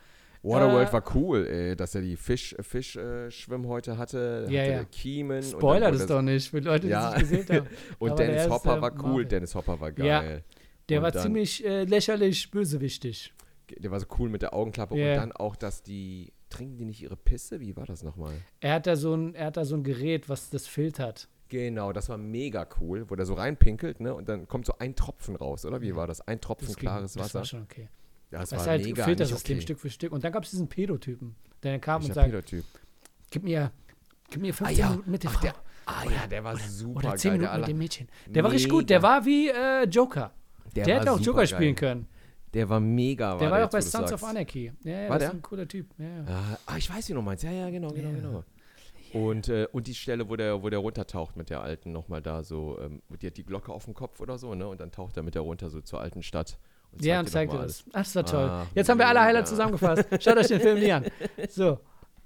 [0.43, 4.83] Waterworld Äh, war cool, ey, dass er die Fisch, Fisch äh, hatte, Ja, hatte ja.
[4.85, 5.43] Kiemen.
[5.43, 7.13] Spoiler und das doch nicht, für Leute, die Ja.
[7.13, 7.67] es nicht gesehen haben.
[7.99, 9.23] Und Aber Dennis Hopper war cool, Mafia.
[9.27, 10.21] Dennis Hopper war Ja.
[10.21, 10.43] geil.
[10.89, 13.33] Der Und war dann- ziemlich äh, lächerlich bösewichtig.
[13.77, 15.11] Der war so cool mit der Augenklappe Ja.
[15.13, 17.59] und dann auch, dass die, trinken die nicht ihre Pisse?
[17.61, 18.33] Wie war das nochmal?
[18.61, 21.27] Er hat da so ein, er hat da so ein Gerät, was das filtert.
[21.51, 24.13] Genau, das war mega cool, wo der so reinpinkelt, ne?
[24.15, 25.81] Und dann kommt so ein Tropfen raus, oder?
[25.81, 26.21] Wie war das?
[26.25, 27.39] Ein Tropfen Das ging- klares Das Wasser.
[27.39, 27.89] war schon okay.
[28.31, 29.61] ja, das Das war ist halt mega Filtersystem okay.
[29.61, 30.11] Stück für Stück.
[30.13, 32.63] Und dann gab es diesen Pedotypen, der kam und Welcher sagt, Pedotyp?
[33.31, 33.71] gib mir,
[34.29, 34.89] gib mir 15 Ah, ja.
[34.91, 35.41] Minuten mit der Ach, Frau.
[35.41, 35.55] der-
[35.87, 37.17] Ah ja, der war super Oder geil.
[37.19, 38.07] 10 der Minuten mit dem Mädchen.
[38.27, 38.89] Der war richtig gut.
[38.89, 39.09] Der Mega.
[39.09, 40.31] war wie äh, Joker.
[40.75, 41.47] Der, war hätte auch Joker supergeil.
[41.47, 42.07] spielen können.
[42.53, 43.37] Der war mega.
[43.37, 44.23] Der war ja auch jetzt, bei Sons of.
[44.23, 44.71] Anarchy.
[44.83, 45.27] Ja, ja, War das der?
[45.29, 45.87] ist ein cooler Typ.
[45.97, 46.05] Ja.
[46.27, 47.43] Ah, ah, ich weiß, wie du meinst.
[47.43, 48.43] Ja, ja, genau, genau, Ja.
[49.13, 52.43] Und, äh, und die Stelle, wo der, wo der runtertaucht mit der alten, nochmal da
[52.43, 54.67] so, ähm, die hat die Glocke auf dem Kopf oder so, ne?
[54.67, 56.57] Und dann taucht er mit der runter so zur alten Stadt.
[56.91, 57.83] Und Ja, und zeigt dir das.
[57.89, 58.49] Ach, das war toll.
[58.49, 59.21] Ah, Jetzt haben wir alle.
[59.21, 60.05] Highlights zusammengefasst.
[60.19, 61.05] Schaut euch den Film nie an.
[61.49, 61.79] So.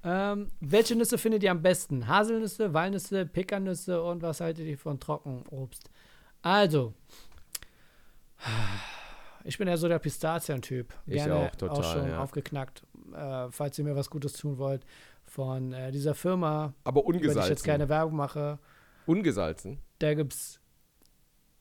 [0.08, 2.08] Ähm, welche Nüsse findet ihr am besten?
[2.08, 5.90] Haselnüsse, Walnüsse, Pekannüsse und was haltet ihr von Trockenobst?
[6.44, 6.94] Also,
[9.44, 10.94] ich bin ja so der Pistazien-Typ.
[11.08, 12.22] Ich auch, total, schon ja.
[12.22, 12.84] aufgeknackt.
[13.16, 14.86] Äh, falls ihr mir was Gutes tun wollt,
[15.36, 17.50] von äh, dieser Firma, Aber über die ich ungesalzen.
[17.52, 18.58] jetzt keine Werbung mache.
[19.06, 19.80] ungesalzen.
[20.00, 20.62] Da gibt es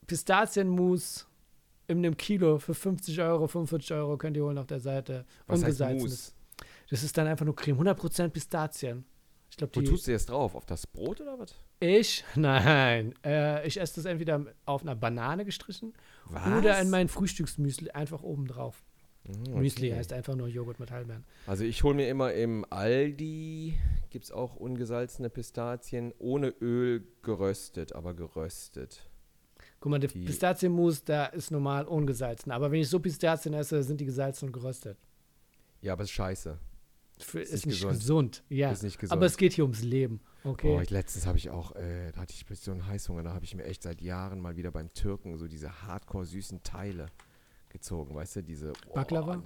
[0.07, 1.27] Pistazienmus
[1.89, 5.25] in einem Kilo für 50 Euro, 45 Euro könnt ihr holen auf der Seite.
[5.47, 6.03] Was heißt Ungesalzenes.
[6.03, 6.33] Mousse?
[6.91, 7.79] Das ist dann einfach nur Creme.
[7.81, 9.05] 100% Pistazien.
[9.51, 9.87] Ich glaube, Wo die.
[9.87, 10.55] tust du jetzt drauf?
[10.55, 11.55] Auf das Brot oder was?
[11.81, 12.25] Ich?
[12.37, 13.13] Nein.
[13.25, 15.93] Äh, ich esse das entweder auf einer Banane gestrichen
[16.59, 18.83] oder in mein Frühstücksmüsli einfach oben drauf.
[19.27, 19.99] Mhm, Müsli okay.
[19.99, 21.25] heißt einfach nur Joghurt mit Heidelbeeren.
[21.47, 23.75] Also ich hole mir immer im Aldi,
[24.11, 29.09] gibt es auch ungesalzene Pistazien, ohne Öl geröstet, aber geröstet.
[29.81, 32.53] Guck mal, der Die- Pistazienmus, da ist normal ungesalzen.
[32.53, 34.99] Aber wenn ich so Pistazien esse, sind die gesalzen und geröstet.
[35.81, 36.59] Ja, aber ist scheiße.
[37.19, 37.93] Für, ist, nicht nicht gesund.
[37.99, 38.45] gesund.
[38.49, 38.73] Ja.
[38.73, 39.17] Ist nicht gesund.
[39.17, 40.21] Aber es geht hier ums Leben.
[40.43, 40.69] Okay.
[40.69, 43.45] Boah, ich, letztens habe ich auch, äh, da hatte ich so einen Heißhunger, da habe
[43.45, 47.07] ich mir echt seit Jahren mal wieder beim Türken so diese hardcore süßen Teile
[47.75, 49.43] gezogen, weißt du, diese boah, Baklava?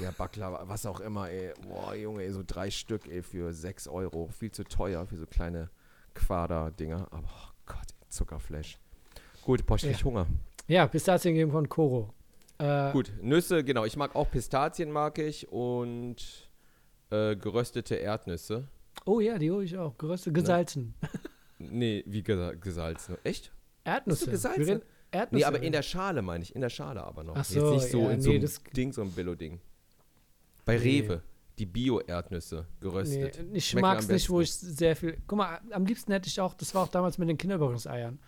[0.00, 1.52] Ja, Baklava, was auch immer, ey.
[1.68, 4.28] Boah, Junge, ey, so drei Stück, ey, für sechs Euro.
[4.28, 5.68] Viel zu teuer für so kleine
[6.14, 7.08] Quader-Dinger.
[7.10, 8.78] Aber, oh Gott, Zuckerflash.
[9.44, 10.02] Gut, boah, ich Ja.
[10.02, 10.26] Hunger.
[10.68, 12.12] ja, Pistazien geben von Koro.
[12.58, 13.84] Äh, Gut, Nüsse, genau.
[13.84, 15.46] Ich mag auch Pistazien, mag ich.
[15.52, 16.50] Und
[17.10, 18.66] äh, geröstete Erdnüsse.
[19.04, 19.96] Oh ja, die hole ich auch.
[19.98, 20.94] Geröstet, gesalzen.
[21.58, 23.18] Nee, wie gesa gesalzen.
[23.24, 23.52] Echt?
[23.84, 24.30] Erdnüsse.
[24.30, 24.82] gesalzen?
[25.16, 25.40] Erdnüsse.
[25.42, 26.54] Nee, aber in der Schale meine ich.
[26.54, 27.34] In der Schale aber noch.
[27.34, 29.60] Ach Jetzt so, nicht so ja, in so nee, einem Ding, so ein Billo-Ding.
[30.64, 31.00] Bei Nee.
[31.00, 31.22] Rewe,
[31.58, 33.40] die Bio-Erdnüsse, Nee, geröstet.
[33.52, 35.16] ich Schmecken mag es nicht, wo ich sehr viel.
[35.26, 38.18] Guck mal, am liebsten hätte ich auch, das war auch damals mit den Kinderüberraschungseiern,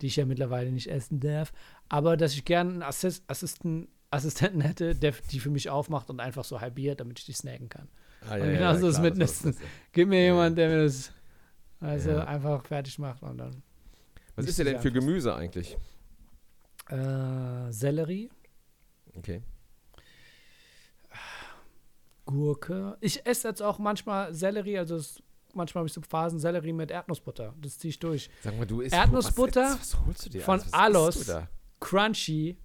[0.00, 1.52] die ich ja mittlerweile nicht essen darf,
[1.88, 6.20] aber dass ich gerne einen Assist, Assisten, Assistenten hätte, der die für mich aufmacht und
[6.20, 7.88] einfach so halbiert, damit ich die snacken kann.
[8.28, 9.56] Ah, und genauso ist klar, mit Nüssen.
[9.92, 10.32] Gib mir Ja.
[10.32, 11.12] jemand, der mir das
[11.78, 12.24] also Ja.
[12.24, 13.62] einfach fertig macht und dann.
[14.36, 15.76] Was ist dir denn für Gemüse eigentlich?
[16.90, 18.30] Äh, Sellerie,
[19.16, 19.42] Okay.
[22.26, 22.96] Gurke.
[23.00, 25.20] Ich esse jetzt auch manchmal Sellerie, also es,
[25.54, 27.54] manchmal habe ich so Phasen Sellerie mit Erdnussbutter.
[27.60, 28.30] Das ziehe ich durch.
[28.42, 30.60] Sag mal, du isst Erdnussbutter was, was holst du dir von?
[30.60, 31.32] Was Alos.
[31.80, 32.56] crunchy.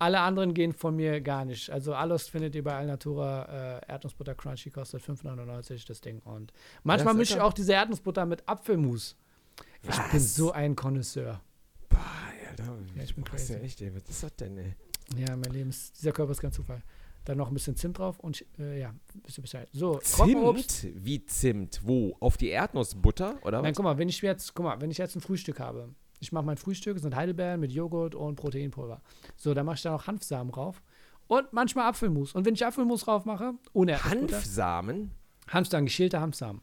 [0.00, 1.70] Alle anderen gehen von mir gar nicht.
[1.70, 3.78] Also alles findet ihr bei Alnatura.
[3.78, 6.18] Äh, Erdnussbutter crunchy kostet 5,99 das Ding.
[6.24, 6.52] Und
[6.82, 9.16] manchmal mische ich auch diese Erdnussbutter mit Apfelmus.
[9.82, 11.40] Ich bin so ein Connoisseur.
[12.60, 13.64] Alter, Ja, ich bin bist ja crazy.
[13.66, 13.94] echt, ey.
[13.94, 14.74] Was ist das denn, ey?
[15.16, 16.82] Ja, mein Leben ist, dieser Körper ist kein Zufall.
[17.24, 18.94] Dann noch ein bisschen Zimt drauf und äh, ja,
[19.24, 19.68] wisst ihr Bescheid.
[19.72, 19.98] So.
[19.98, 20.86] Zimt?
[20.94, 21.80] Wie Zimt?
[21.82, 22.16] Wo?
[22.20, 23.38] Auf die Erdnussbutter?
[23.42, 23.76] Oder Nein, was?
[23.76, 26.44] guck mal, wenn ich jetzt, guck mal, wenn ich jetzt ein Frühstück habe, ich mache
[26.44, 29.00] mein Frühstück, es sind Heidelbeeren mit Joghurt und Proteinpulver.
[29.36, 30.82] So, dann mache ich da noch Hanfsamen drauf
[31.26, 32.34] und manchmal Apfelmus.
[32.34, 35.10] Und wenn ich Apfelmus drauf mache, ohne Hanfsamen?
[35.48, 36.60] Hanfsamen, geschälte Hanfsamen.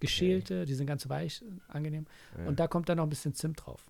[0.00, 2.06] Geschälte, die sind ganz weich, angenehm.
[2.38, 2.46] Ja.
[2.48, 3.84] Und da kommt dann noch ein bisschen Zimt drauf.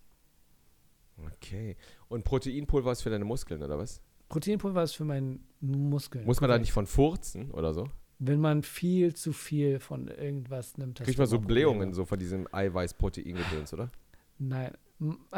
[1.35, 1.77] Okay.
[2.09, 4.01] Und Proteinpulver ist für deine Muskeln, oder was?
[4.29, 6.25] Proteinpulver ist für meinen Muskeln.
[6.25, 7.89] Muss man da nicht von furzen oder so?
[8.19, 11.39] Wenn man viel zu viel von irgendwas nimmt, Kriegt man so.
[11.39, 13.91] Blähungen so von diesem Eiweiß-Protein-Gedöns, oder?
[14.39, 14.73] Nein.
[15.01, 15.37] Äh,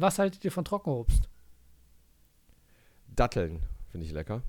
[0.00, 1.28] was haltet ihr von Trockenobst?
[3.14, 4.42] Datteln finde ich lecker.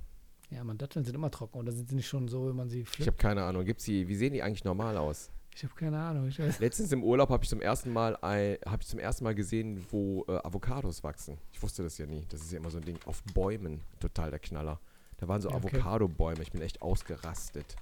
[0.49, 2.82] Ja, man, Datteln sind immer trocken oder sind sie nicht schon so, wenn man sie
[2.82, 3.08] Ich flippt?
[3.08, 3.66] habe keine Ahnung.
[3.66, 5.30] Gibt's die, wie sehen die eigentlich normal aus?
[5.56, 6.28] Ich habe keine Ahnung.
[6.28, 6.60] Ich weiß.
[6.60, 10.26] Letztens im Urlaub habe ich zum ersten Mal habe ich zum ersten Mal gesehen, wo
[10.28, 11.38] äh, Avocados wachsen.
[11.53, 12.26] Ich wusste das ja nie.
[12.30, 14.80] Das ist ja immer so ein Ding auf Bäumen, total der Knaller.
[15.18, 15.58] Da waren so okay.
[15.78, 16.41] Avocado-Bäume.
[16.41, 17.78] Ich bin echt ausgerastet.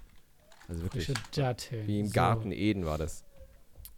[0.68, 1.86] Also wirklich Datteln.
[1.88, 2.12] wie im So.
[2.14, 3.24] Garten Eden war das.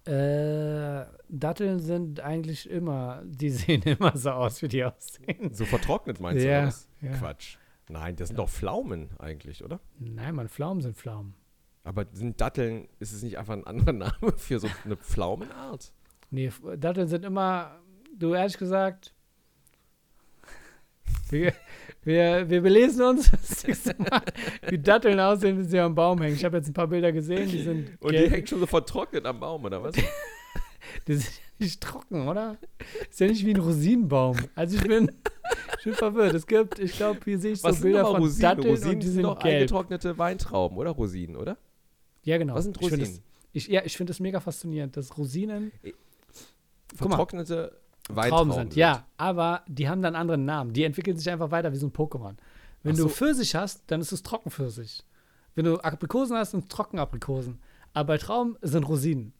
[0.07, 5.53] Äh, Datteln sind eigentlich immer, die sehen immer so aus, wie die aussehen.
[5.53, 6.89] So vertrocknet meinst du Ja, oder was?
[7.03, 7.12] ja.
[7.12, 7.57] Quatsch.
[7.89, 8.45] Nein, das sind Ja.
[8.45, 9.81] doch Pflaumen eigentlich, oder?
[9.99, 11.35] Nein, man, Pflaumen sind Pflaumen.
[11.87, 15.93] Aber sind Datteln, ist es nicht einfach ein anderer Name für so eine Pflaumenart?
[16.32, 17.78] Nee, Datteln sind immer,
[18.18, 19.14] du ehrlich gesagt,
[21.30, 21.53] wir,
[22.03, 24.22] wir, wir belesen uns das nächste Mal,
[24.68, 26.34] wie Datteln aussehen, wenn sie am Baum hängen.
[26.34, 29.24] Ich habe jetzt ein paar Bilder gesehen, die sind, Und die hängen schon so vertrocknet
[29.24, 29.95] am Baum, oder was?
[31.07, 32.59] die sind ja nicht trocken, oder?
[33.09, 34.39] Ist ja nicht wie ein Rosinenbaum.
[34.57, 35.12] Also ich bin,
[35.78, 36.34] ich bin verwirrt.
[36.34, 38.43] Es gibt, ich glaube, hier sehe ich so Was sind Bilder von Rosinen?
[38.43, 39.55] Datteln Rosinen und die sind sind doch gelb.
[39.55, 41.57] eingetrocknete Weintrauben, oder Rosinen, oder?
[42.27, 42.55] Ja, genau.
[42.55, 43.05] Was sind Ich Rosinen?
[43.05, 43.20] Das,
[43.53, 45.93] ich, ja, ich finde das mega faszinierend, dass Rosinen mal.
[46.95, 47.72] Vertrocknete
[48.03, 48.77] Trauben Weintrauben sind.
[48.77, 50.72] Ja, aber die haben dann anderen Namen.
[50.72, 52.35] Die entwickeln sich einfach weiter wie so ein Pokémon.
[52.83, 53.09] Wenn Ach du so.
[53.09, 55.05] Pfirsich hast, dann ist es Trockenpfirsich.
[55.55, 57.59] Wenn du Aprikosen hast, sind es Trockenaprikosen.
[57.95, 59.33] Aber bei Trauben sind Rosinen.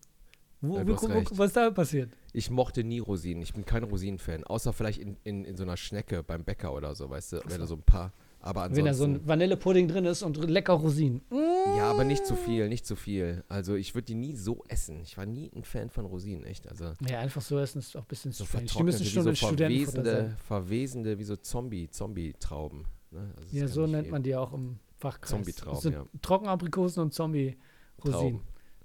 [0.61, 2.16] Wo, Ja, wo, du wo, was ist da passiert?
[2.32, 3.43] Ich mochte nie Rosinen.
[3.43, 4.45] Ich bin kein Rosinenfan.
[4.45, 7.41] Außer vielleicht in, in, in so einer Schnecke beim Bäcker oder so, weißt du?
[7.47, 8.12] Wenn da so ein paar.
[8.41, 8.76] Aber ansonsten.
[8.76, 11.22] Wenn da so ein Vanillepudding drin ist und lecker Rosinen.
[11.30, 11.34] Mm.
[11.76, 13.43] ja, aber nicht zu viel, nicht zu viel.
[13.49, 15.01] Also ich würde die nie so essen.
[15.01, 16.68] Ich war nie ein Fan von Rosinen, echt.
[16.68, 18.66] Also Ja, einfach so essen ist auch ein bisschen so strange.
[18.66, 22.84] Die müssen schon so verwesende, verwesende, wie so Zombie, Zombie-Trauben.
[23.11, 23.34] Ne?
[23.37, 25.30] Also Ja, so nennt man die auch im Fachkreis.
[25.30, 26.07] Zombie-Trauben, sind ja.
[26.22, 28.41] Trockenaprikosen und Zombie-Rosinen.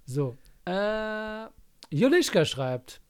[0.06, 0.36] So.
[0.66, 1.45] Äh,
[1.91, 3.02] Julischka schreibt.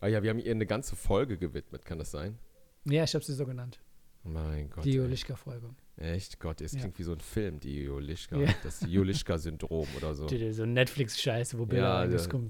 [0.00, 2.38] Ah ja, wir haben ihr eine ganze Folge gewidmet, kann das sein?
[2.84, 3.80] Ja, ich habe sie so genannt.
[4.26, 4.84] Mein Gott.
[4.84, 4.96] die ey.
[4.96, 5.70] Julischka-Folge.
[5.96, 6.80] Echt Gott, es Ja.
[6.80, 8.36] klingt wie so ein Film, die Julischka.
[8.36, 8.52] Ja.
[8.62, 10.26] Das Julischka-Syndrom oder so.
[10.52, 12.40] So Netflix-Scheiße, wo Bilder Ja, ja,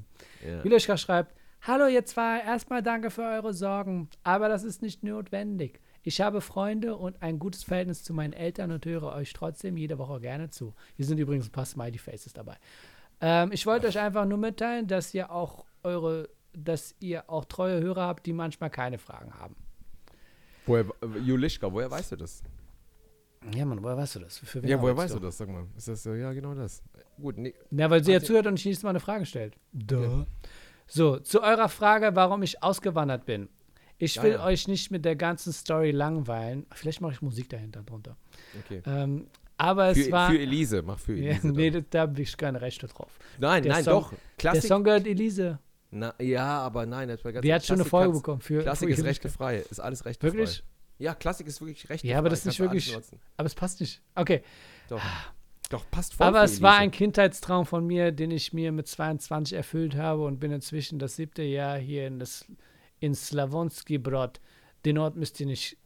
[0.44, 0.62] ja.
[0.64, 5.80] Julischka schreibt, Hallo ihr zwei, erstmal danke für eure Sorgen, aber das ist nicht notwendig.
[6.02, 9.98] Ich habe Freunde und ein gutes Verhältnis zu meinen Eltern und höre euch trotzdem jede
[9.98, 10.74] Woche gerne zu.
[10.94, 12.56] Hier sind übrigens ein paar Smiley-Faces dabei.
[13.20, 17.80] Ähm, ich wollte euch einfach nur mitteilen, dass ihr auch eure, dass ihr auch treue
[17.80, 19.56] Hörer habt, die manchmal keine Fragen haben.
[20.66, 22.42] Woher, äh, Julischka, woher weißt du das?
[23.54, 24.38] Ja, Mann, woher weißt du das?
[24.38, 25.38] Für wen Ja, woher weißt du das?
[25.38, 25.64] Sag mal.
[25.76, 26.14] Ist das so?
[26.14, 26.82] Ja, genau das.
[27.20, 27.54] Gut, nee.
[27.70, 29.54] Na, weil sie ja zuhört und ich jedes Mal eine Frage stellt.
[29.72, 30.24] Duh.
[30.88, 33.48] So, zu eurer Frage, warum ich ausgewandert bin.
[33.98, 34.44] Ich Ja, will ja.
[34.44, 36.66] euch nicht mit der ganzen Story langweilen.
[36.72, 38.16] Vielleicht mache ich Musik dahinter drunter.
[38.64, 38.82] Okay.
[38.84, 40.30] Ähm, aber es Für, war.
[40.30, 41.48] für Elise, mach für ja, Elise.
[41.52, 41.86] nee, dann.
[41.90, 43.10] da, habe ich keine Rechte drauf.
[43.38, 44.10] nein, der nein, Song- doch.
[44.10, 44.64] Der Klassik.
[44.68, 45.58] Song gehört Elise.
[45.98, 48.40] Na, ja, aber nein, das war ganz Die hat schon eine Folge kannst- bekommen.
[48.40, 49.58] Für, Klassik für ist rechtefrei.
[49.58, 50.36] Ist alles rechtefrei.
[50.36, 50.64] Wirklich?
[50.98, 52.12] Ja, Klassik ist wirklich rechtefrei.
[52.12, 52.96] Ja, aber das ist nicht wirklich-.
[53.36, 54.02] Aber es passt nicht.
[54.14, 54.42] Okay.
[54.88, 55.00] Doch.
[55.68, 59.56] Doch, passt voll Aber es war ein Kindheitstraum von mir, den ich mir mit 22
[59.56, 62.44] erfüllt habe und bin inzwischen das siebte Jahr hier in, das,
[63.00, 64.40] in Slavonski Brod.
[64.84, 65.76] Den Ort müsst ihr nicht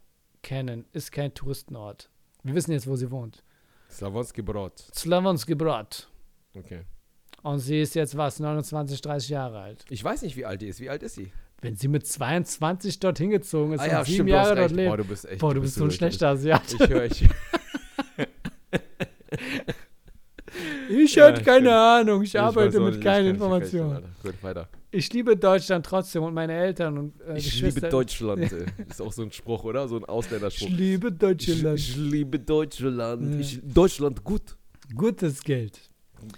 [0.42, 0.84] kennen.
[0.92, 2.10] Ist kein Touristenort.
[2.42, 3.42] Wir wissen jetzt, wo sie wohnt.
[3.90, 4.78] Slavonski Brot.
[4.94, 6.08] Slavonski Brod.
[6.54, 6.82] Okay.
[7.42, 9.84] Und sie ist jetzt was, 29, 30 Jahre alt.
[9.88, 10.80] Ich weiß nicht, wie alt die ist.
[10.80, 11.32] Wie alt ist sie?
[11.62, 14.88] Wenn sie mit 22 dorthin gezogen ist ah und ja, sieben stimmt, Jahre dort lebt.
[14.88, 15.40] Boah, du bist echt.
[15.40, 16.62] Boah, du bist so ein schlechter Asiat.
[16.72, 17.28] Ich höre, ich.
[20.90, 21.74] Ich Ja, hatte keine.
[21.76, 22.22] Ahnung.
[22.22, 24.04] Ich ich arbeite mit keinen ich Informationen.
[24.22, 24.68] Gut, weiter.
[24.90, 28.50] Ich liebe Deutschland trotzdem und meine Eltern und äh, Ich liebe Deutschland.
[28.88, 29.86] Ist auch so ein Spruch, oder?
[29.86, 30.68] So ein Ich Ausländerspruch.
[30.68, 31.78] liebe Ich, Deutschland.
[31.78, 33.34] ich liebe Deutschland.
[33.34, 33.40] Ja.
[33.40, 34.56] Ich, Deutschland gut.
[34.96, 35.80] Gutes Geld.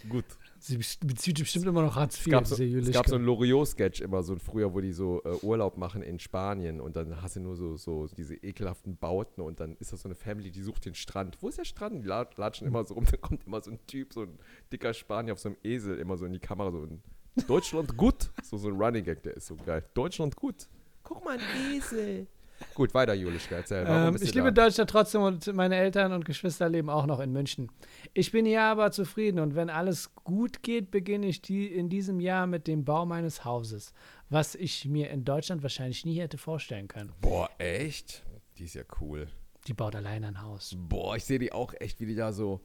[0.08, 0.24] Gut.
[0.64, 2.30] Sie bezieht bestimmt immer noch Hartz Es IV.
[2.32, 5.44] gab, so, es gab so einen Loriot-Sketch immer, so ein früher, wo die so äh,
[5.44, 9.58] Urlaub machen in Spanien und dann hast du nur so, so diese ekelhaften Bauten und
[9.60, 11.36] dann ist das so eine Family, die sucht den Strand.
[11.40, 11.96] Wo ist der Strand?
[12.04, 14.38] Die la- latschen immer so rum, dann kommt immer so ein Typ, so ein
[14.72, 17.02] dicker Spanier auf so einem Esel, immer so in die Kamera, so ein
[17.48, 18.30] Deutschland gut.
[18.42, 19.84] So, so ein Running Gag, der ist so geil.
[19.94, 20.68] Deutschland gut.
[21.02, 22.26] Guck mal, ein Esel.
[22.74, 23.84] Gut, weiter, Julischka, erzähl.
[23.88, 24.64] Warum Ähm, ich liebe da?
[24.66, 27.72] Deutschland trotzdem und meine Eltern und Geschwister leben auch noch in München.
[28.14, 32.20] Ich bin hier aber zufrieden und wenn alles gut geht, beginne ich die in diesem
[32.20, 33.94] Jahr mit dem Bau meines Hauses,
[34.28, 37.12] was ich mir in Deutschland wahrscheinlich nie hätte vorstellen können.
[37.22, 38.22] Boah, echt?
[38.58, 39.28] Die ist ja cool.
[39.66, 40.76] Die baut allein ein Haus.
[40.76, 42.60] Boah, ich sehe die auch echt, wie die da so,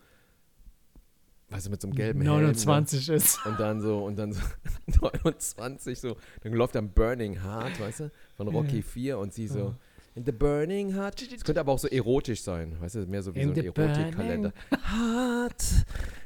[1.48, 3.46] weißt du, mit so einem gelben Helm, 29 ist.
[3.46, 3.52] Ne?
[3.52, 4.42] Und dann so, und dann so
[5.02, 9.76] 29 so, dann läuft dann Burning Heart, weißt du, von Rocky 4 und sie so,
[10.18, 11.22] in the Burning Heart.
[11.22, 13.66] Es könnte aber auch so erotisch sein, weißt du, mehr so wie In so ein
[13.66, 14.52] Erotikkalender.
[14.72, 15.64] Heart,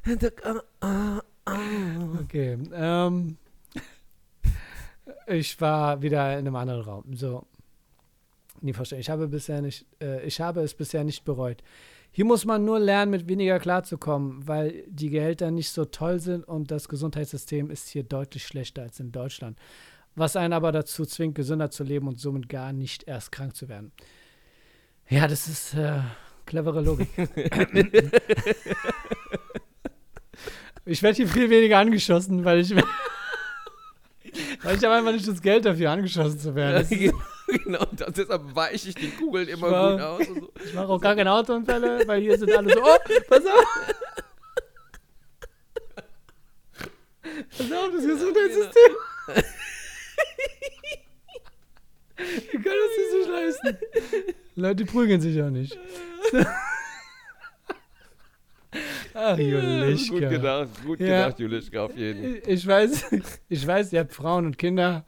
[0.05, 1.19] in the, uh, uh,
[1.49, 2.19] uh.
[2.21, 2.57] Okay.
[2.73, 3.37] Ähm,
[5.27, 7.03] ich war wieder in einem anderen Raum.
[7.13, 7.45] So.
[8.61, 8.99] Nie verstehen.
[8.99, 11.61] Ich habe bisher nicht, äh, ich habe es bisher nicht bereut.
[12.11, 16.47] Hier muss man nur lernen, mit weniger klarzukommen, weil die Gehälter nicht so toll sind
[16.47, 19.57] und das Gesundheitssystem ist hier deutlich schlechter als in Deutschland.
[20.15, 23.69] Was einen aber dazu zwingt, gesünder zu leben und somit gar nicht erst krank zu
[23.69, 23.91] werden.
[25.09, 25.99] Ja, das ist äh,
[26.45, 27.07] clevere Logik.
[30.85, 32.75] ich werde hier viel weniger angeschossen, weil ich,
[34.63, 36.87] weil ich habe einfach nicht das Geld dafür, angeschossen zu werden.
[36.89, 36.89] Das,
[37.63, 40.27] genau, das, deshalb weiche ich die Kugeln immer war- gut aus.
[40.27, 40.51] Und so.
[40.65, 42.97] ich mache auch gar keine Autounfälle, weil hier sind alle so, oh,
[43.29, 43.65] pass auf.
[47.57, 48.91] Pass auf, das Gesundheitssystem.
[52.17, 53.77] Wie kann das sich nicht leisten?
[54.55, 55.77] Leute prügeln sich auch nicht.
[59.13, 60.29] Ach, Gut Julischka.
[60.29, 61.05] gedacht, gut Ja.
[61.25, 62.41] gedacht, Julischka, auf jeden.
[62.47, 63.05] Ich weiß,
[63.49, 65.03] ich weiß, ihr habt Frauen und Kinder,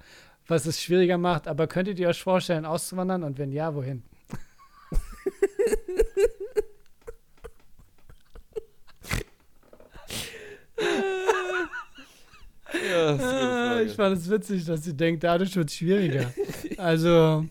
[0.48, 4.04] was es schwieriger macht, aber könntet ihr euch vorstellen, auszuwandern und wenn ja, wohin?
[12.90, 13.16] Ja,
[13.76, 16.34] Ah, ich fand es witzig, dass sie denkt, dadurch wird es schwieriger.
[16.78, 17.46] Also.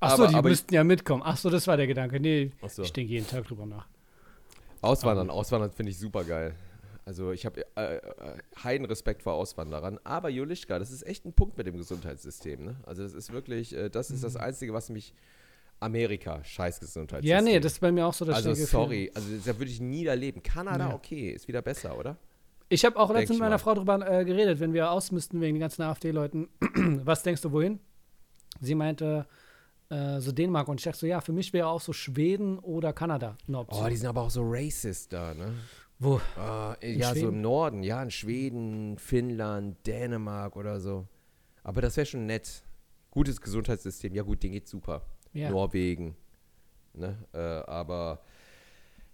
[0.00, 1.22] Achso, Aber- die aber müssten ja mitkommen.
[1.22, 2.18] Achso, das war der Gedanke.
[2.20, 2.82] Nee, so.
[2.82, 3.86] ich denke jeden Tag drüber nach.
[4.80, 6.54] Auswandern, Auswandern finde ich super geil.
[7.04, 8.00] Also ich habe äh, äh,
[8.62, 9.98] heiden Respekt vor Auswanderern.
[10.04, 12.64] Aber Julischka, das ist echt ein Punkt mit dem Gesundheitssystem.
[12.64, 12.76] Ne?
[12.84, 15.12] Also das ist wirklich, äh, das ist das Einzige, was mich
[15.80, 17.40] Amerika, scheiß Gesundheitssystem.
[17.40, 17.46] Mhm.
[17.46, 19.80] Ja, nee, das ist bei mir auch so das Also sorry, also da würde ich
[19.80, 20.42] nie erleben.
[20.42, 20.94] Kanada, Ja.
[20.94, 22.16] okay, ist wieder besser, oder?
[22.72, 23.58] Ich habe auch Denk letztens mit meiner mal.
[23.58, 26.48] Frau drüber äh, geredet, wenn wir aus müssten wegen den ganzen AfD-Leuten.
[27.04, 27.80] Was denkst du, wohin?
[28.60, 29.26] Sie meinte,
[29.90, 30.68] äh, so Dänemark.
[30.68, 33.84] Und ich dachte so, ja, für mich wäre auch so Schweden oder Kanada eine Option.
[33.84, 35.52] Oh, die sind aber auch so racist da, ne?
[35.98, 36.20] Wo?
[36.36, 37.28] Ah, ja, so Schweden?
[37.28, 41.06] im Norden, ja, in Schweden, Finnland, Dänemark oder so.
[41.62, 42.64] Aber das wäre schon nett.
[43.10, 45.02] Gutes Gesundheitssystem, ja gut, denen geht's super.
[45.34, 45.50] Ja.
[45.50, 46.16] Norwegen.
[46.94, 47.18] Ne?
[47.34, 48.22] Äh, aber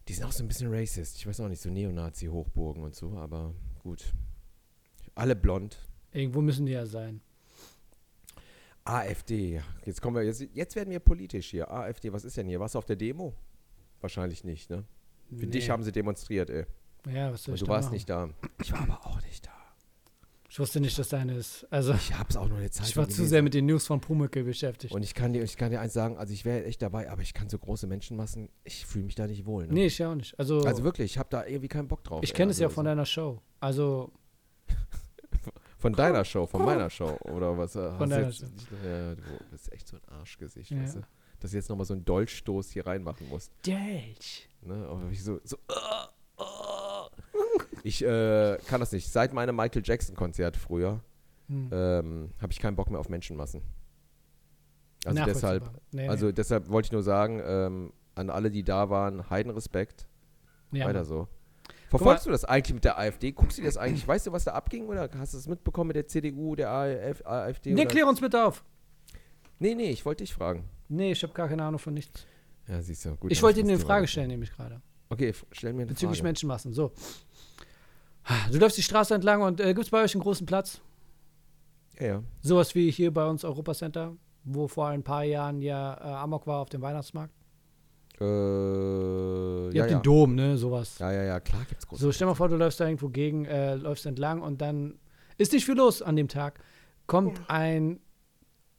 [0.09, 1.17] die sind auch so ein bisschen racist.
[1.17, 4.13] Ich weiß auch nicht, so Neonazi-Hochburgen und so, aber gut.
[5.15, 5.79] Alle blond.
[6.13, 7.21] Irgendwo müssen die ja sein.
[8.85, 11.71] AfD, jetzt kommen wir, jetzt, jetzt werden wir politisch hier.
[11.71, 12.59] AfD, was ist denn hier?
[12.59, 13.35] Warst du auf der Demo?
[14.01, 14.85] Wahrscheinlich nicht, ne?
[15.37, 15.71] Für dich Nee.
[15.73, 16.65] haben sie demonstriert, ey.
[17.13, 17.95] Ja, was soll Und ich du warst machen?
[17.95, 18.31] nicht da.
[18.63, 19.51] Ich war aber auch nicht da.
[20.51, 21.67] Ich wusste nicht, dass deine ist.
[21.71, 24.01] Also, Ich hab's auch nur eine Zeit ich war zu sehr mit den News von
[24.01, 24.95] Pumuckl beschäftigt.
[24.95, 27.21] Und ich kann dir, ich kann dir eins sagen, also ich wäre echt dabei, aber
[27.21, 29.67] ich kann so große Menschenmassen, ich fühle mich da nicht wohl.
[29.67, 29.75] Ne?
[29.75, 30.39] nee, ich ja auch nicht.
[30.39, 32.23] Also, Also wirklich, ich habe da irgendwie keinen Bock drauf.
[32.23, 33.43] ich kenne es also ja von so- deiner Show.
[33.61, 34.11] Also,
[35.79, 37.77] Von deiner Show, von meiner Show oder was?
[37.77, 38.47] äh, du deiner jetzt, Show.
[38.85, 39.23] Ja, du
[39.53, 40.83] bist echt so ein Arschgesicht, Ja.
[40.83, 41.01] weißt du?
[41.39, 43.53] Dass du jetzt nochmal so einen Dolchstoß hier reinmachen musst.
[43.65, 44.49] Delch.
[44.63, 44.75] Ne?
[44.91, 46.88] Aber ich so, so ah, ah.
[47.83, 49.11] Ich äh, kann das nicht.
[49.11, 51.01] Seit meinem Michael Jackson-Konzert früher
[51.49, 51.71] Hm.
[51.73, 53.63] ähm, habe ich keinen Bock mehr auf Menschenmassen.
[55.05, 55.71] Also deshalb.
[55.93, 60.07] Nee, also deshalb wollte ich nur sagen, ähm, an alle, die da waren, Heidenrespekt.
[60.73, 61.29] Ja, Weiter so.
[61.89, 63.33] Verfolgst du das eigentlich mit der AfD?
[63.33, 64.07] Guckst du dir das eigentlich?
[64.07, 64.89] Weißt du, was da abging?
[64.89, 67.73] Oder hast du es mitbekommen mit der CDU, der AF, AfD?
[67.73, 67.91] Nee, oder?
[67.91, 68.63] klär uns bitte auf.
[69.59, 70.65] Nee, nee, ich wollte dich fragen.
[70.89, 72.27] Nee, ich habe gar keine Ahnung von nichts.
[72.67, 73.17] Ja, siehst du.
[73.17, 74.83] Gut, ich wollte das eine Frage stellen, nämlich gerade.
[75.09, 76.29] Okay, stell mir eine Bezüglich Frage.
[76.29, 76.75] Menschenmassen.
[76.75, 76.93] So.
[78.51, 80.81] Du läufst die Straße entlang und äh, gibt es bei euch einen großen Platz?
[81.99, 82.23] Ja, ja.
[82.43, 86.47] Sowas wie hier bei uns Europa Center, wo vor ein paar Jahren ja äh, Amok
[86.47, 87.35] war auf dem Weihnachtsmarkt.
[88.21, 89.99] Äh, Ihr ja, habt ja.
[89.99, 90.57] den Dom, ne?
[90.57, 90.99] Sowas.
[90.99, 92.03] ja, ja, ja, klar gibt's große.
[92.03, 94.99] So, stell mal vor, du läufst da irgendwo gegen, äh, läufst entlang und dann
[95.37, 96.61] ist nicht viel los an dem Tag.
[97.07, 98.01] Kommt ein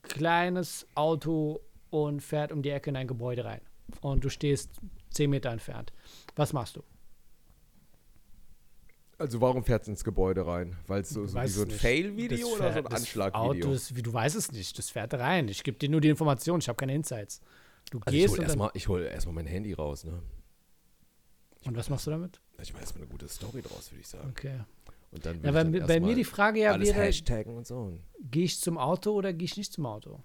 [0.02, 3.60] kleines Auto und fährt um die Ecke in ein Gebäude rein.
[4.00, 4.70] Und du stehst
[5.10, 5.92] 10 Meter entfernt.
[6.36, 6.82] Was machst du?
[9.20, 10.76] Also warum fährt es ins Gebäude rein?
[10.86, 11.70] Weil es so, so, so ein.
[11.70, 13.66] Fail-Video oder so ein Anschlag-Video?
[13.66, 14.78] Auto ist, wie, du weißt es nicht.
[14.78, 15.46] Das fährt rein.
[15.48, 16.58] Ich gebe dir nur die Information.
[16.60, 17.42] Ich habe keine Insights.
[17.90, 20.22] Du Also ich gehst hole und, dann, erstmal hol erst mein Handy raus, ne?
[21.66, 22.40] und was machst du damit?
[22.62, 24.30] Ich mache erstmal eine gute Story draus, würde ich sagen.
[24.30, 24.60] Okay.
[25.10, 27.98] Und dann Ja, bei, ich dann bei mir die Frage ja wäre, Hashtaggen und so.
[28.22, 30.22] gehe ich zum Auto oder gehe ich nicht zum Auto?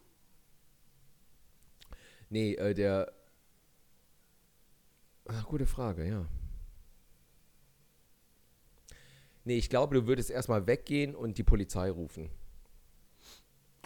[2.30, 3.12] Nee, äh, der.
[5.28, 6.26] Ach, gute Frage, ja.
[9.46, 12.30] Nee, ich glaube, du würdest erstmal weggehen und die Polizei rufen.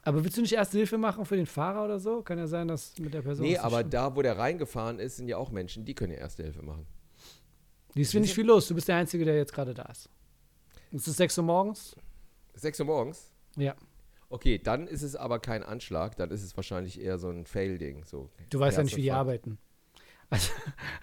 [0.03, 2.21] Aber willst du nicht erste Hilfe machen für den Fahrer oder so?
[2.21, 3.45] Kann ja sein, dass mit der Person.
[3.45, 3.93] Nee, aber stimmt.
[3.93, 6.85] da, wo der reingefahren ist, sind ja auch Menschen, die können ja erste Hilfe machen.
[7.93, 8.67] Die ist nicht viel los.
[8.67, 10.09] Du bist der Einzige, der jetzt gerade da ist.
[10.93, 11.95] Es ist 6 Uhr morgens.
[12.53, 13.29] 6 Uhr morgens?
[13.57, 13.75] Ja.
[14.29, 18.05] Okay, dann ist es aber kein Anschlag, dann ist es wahrscheinlich eher so ein Fail-Ding.
[18.05, 19.57] So Du weißt ja nicht, wie die arbeiten.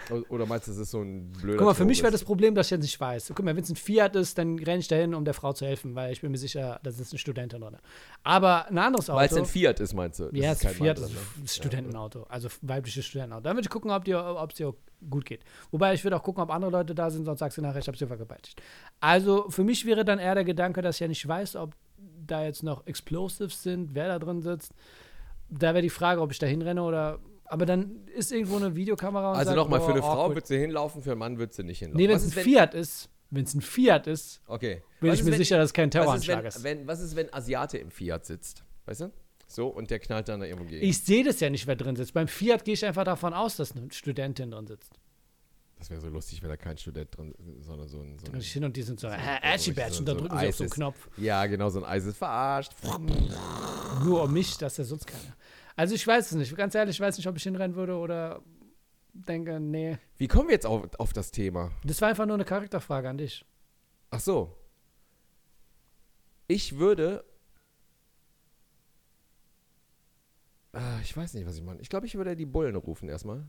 [0.09, 2.23] Also, Oder meinst du, es ist so ein blöder guck mal, für mich wäre das?
[2.23, 3.33] Problem, dass ich jetzt nicht weiß.
[3.35, 5.67] Guck mal, wenn es ein Fiat ist, dann renne ich dahin, um der Frau zu
[5.67, 7.77] helfen, weil ich bin mir sicher, da ist eine Studentin drin.
[8.23, 9.19] Aber ein anderes Auto.
[9.19, 10.27] Weil es ein Fiat ist, meinst du?
[10.27, 11.17] Das ja, es ist kein Fiat, das ne?
[11.17, 13.43] ist ein Studentenauto, also weibliches Studentenauto.
[13.43, 14.75] Dann würde ich gucken, ob ob es dir
[15.11, 15.43] gut geht.
[15.73, 17.89] Wobei ich würde auch gucken, ob andere Leute da sind, sonst sagst du nachher, ich
[17.89, 18.63] habe sie vergewaltigt.
[19.01, 21.75] Also für mich wäre dann eher der Gedanke, dass ich ja nicht weiß, ob
[22.27, 24.73] da jetzt noch Explosives sind, wer da drin sitzt.
[25.49, 27.19] Da wäre die Frage, ob ich da hinrenne oder.
[27.49, 30.37] Aber dann ist irgendwo eine Videokamera und Also nochmal, für eine Frau awkward.
[30.37, 31.99] würdest du hinlaufen, für einen Mann würdest du nicht hinlaufen.
[31.99, 34.83] Nee, wenn es ein ist, Fiat ist, wenn es ein Fiat ist, Okay.
[35.01, 36.63] bin Was ich ist, mir wenn- sicher, dass es kein was ist, Terroranschlag wenn, ist.
[36.65, 38.65] wenn, was ist, wenn Asiate im Fiat sitzt?
[38.87, 39.13] Weißt du?
[39.49, 40.85] So, und der knallt dann da irgendwo gegen.
[40.85, 42.15] Ich sehe das ja nicht, wer drin sitzt.
[42.15, 44.93] Beim Fiat gehe ich einfach davon aus, dass eine Studentin drin sitzt.
[45.79, 48.19] das wäre so lustig, wenn da kein Student drin sondern so ein.
[48.19, 50.23] So Und ein hin und die sind so, so- äh, so- Aschi-Batchen, da so ein
[50.25, 51.09] drücken sie auf so einen Knopf.
[51.19, 52.73] ja, genau, so ein Eis ist verarscht.
[54.05, 55.35] Nur um mich, dass der sonst keiner.
[55.77, 56.57] Also ich weiß es nicht.
[56.57, 58.43] Ganz ehrlich, ich weiß nicht, ob ich hinrennen würde oder
[59.13, 59.99] denke, nee.
[60.17, 61.71] Wie kommen wir jetzt auf, auf das Thema?
[61.85, 63.45] Das war einfach nur eine Charakterfrage an dich.
[64.11, 64.57] Ach so.
[66.49, 67.25] Ich würde.
[70.73, 71.81] Ah, ich weiß nicht, was ich meine.
[71.81, 73.47] Ich glaube, ich würde die Bullen rufen erstmal.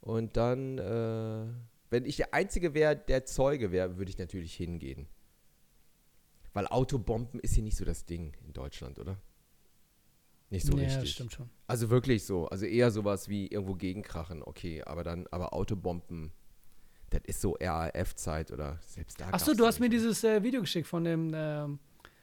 [0.00, 1.46] Und dann, äh,
[1.90, 5.06] wenn ich der Einzige wäre, der Zeuge wäre, würde ich natürlich hingehen.
[6.52, 9.18] Weil Autobomben ist hier nicht so das Ding in Deutschland, oder?
[10.50, 11.12] Nicht so ja, richtig.
[11.12, 11.48] stimmt schon.
[11.68, 12.46] Also wirklich so.
[12.48, 14.82] Also eher sowas wie irgendwo gegenkrachen, okay.
[14.84, 16.32] Aber dann, aber Autobomben,
[17.10, 19.28] das ist so RAF-Zeit oder selbst da.
[19.30, 21.78] Achso, du hast mir dieses äh, Video geschickt von dem ähm,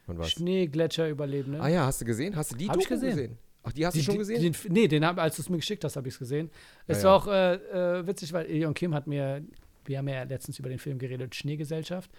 [0.05, 0.31] Von was?
[0.31, 1.61] Schneegletscher-Überlebenden.
[1.61, 2.35] Ah ja, hast du gesehen?
[2.35, 3.09] Hast du die Hab ich gesehen.
[3.11, 3.37] gesehen?
[3.63, 4.41] Ach, die hast Die- du schon gesehen?
[4.41, 6.49] Den, nee, den hab, als du es mir geschickt hast, habe ich es gesehen.
[6.85, 7.53] Es Ja, war ja.
[7.55, 9.43] auch äh, äh, witzig, weil Eon Kim hat mir,
[9.85, 12.09] wir haben ja letztens über den Film geredet, Schneegesellschaft,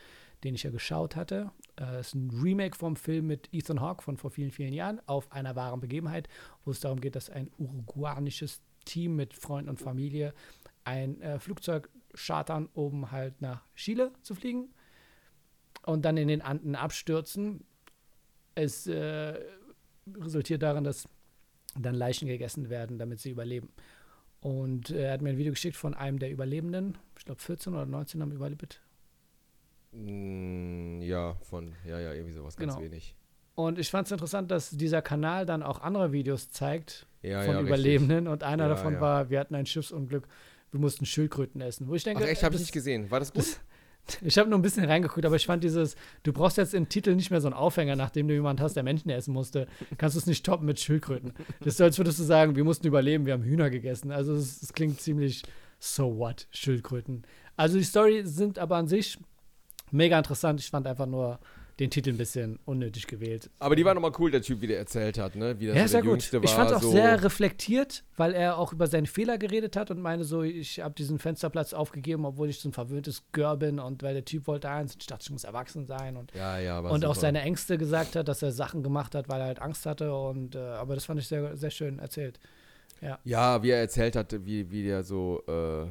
[0.44, 1.50] den ich ja geschaut hatte.
[1.78, 5.30] Äh, ist ein Remake vom Film mit Ethan Hawke von vor vielen, vielen Jahren auf
[5.32, 6.28] einer wahren Begebenheit,
[6.64, 10.32] wo es darum geht, dass ein uruguanisches Team mit Freunden und Familie
[10.84, 14.70] ein äh, Flugzeug chartern, um halt nach Chile zu fliegen
[15.84, 17.64] und dann in den Anden abstürzen.
[18.54, 19.38] Es äh,
[20.16, 21.08] resultiert darin, dass
[21.78, 23.68] dann Leichen gegessen werden, damit sie überleben.
[24.40, 26.96] Und äh, er hat mir ein Video geschickt von einem der Überlebenden.
[27.18, 28.80] Ich glaube, 14 oder 19 haben überlebt.
[29.92, 32.84] Mm, ja, von, ja, ja, irgendwie sowas ganz Genau.
[32.84, 33.14] wenig.
[33.54, 37.54] Und ich fand es interessant, dass dieser Kanal dann auch andere Videos zeigt Ja, von
[37.54, 38.28] ja, Überlebenden.
[38.28, 40.28] Und einer Ja, davon war, wir hatten ein Schiffsunglück,
[40.70, 41.88] wir mussten Schildkröten essen.
[41.88, 43.10] Wo ich Ach denke, echt, habe ich nicht gesehen.
[43.10, 43.40] War das gut?
[43.42, 43.60] das-
[44.22, 47.14] ich habe nur ein bisschen reingeguckt, aber ich fand dieses, du brauchst jetzt im Titel
[47.16, 49.66] nicht mehr so einen Aufhänger, nachdem du jemanden hast, der Menschen essen musste.
[49.98, 51.32] Kannst du es nicht toppen mit Schildkröten.
[51.58, 54.12] Das ist so, als würdest du sagen, wir mussten überleben, wir haben Hühner gegessen.
[54.12, 55.42] Also es, es klingt ziemlich
[55.80, 57.24] so what, Schildkröten.
[57.56, 59.18] Also die Story sind aber an sich
[59.90, 60.60] mega interessant.
[60.60, 61.38] Ich fand einfach nur
[61.78, 63.50] den Titel ein bisschen unnötig gewählt.
[63.60, 65.60] Aber die war nochmal cool, der Typ, wie der erzählt hat, ne?
[65.60, 66.10] Wie das Ja, so sehr der gut.
[66.22, 69.76] Jüngste Ich fand war, auch so sehr reflektiert, weil er auch über seine Fehler geredet
[69.76, 73.56] hat und meine so, ich habe diesen Fensterplatz aufgegeben, obwohl ich so ein verwöhntes Girl
[73.56, 76.32] bin und weil der Typ wollte eins und ich dachte, ich muss erwachsen sein und,
[76.34, 79.40] Ja, ja, war und auch seine Ängste gesagt hat, dass er Sachen gemacht hat, weil
[79.40, 82.40] er halt Angst hatte und äh, aber das fand ich sehr, sehr schön erzählt.
[83.24, 85.44] Ja, wie er erzählt hat, wie, wie der so.
[85.46, 85.86] Äh,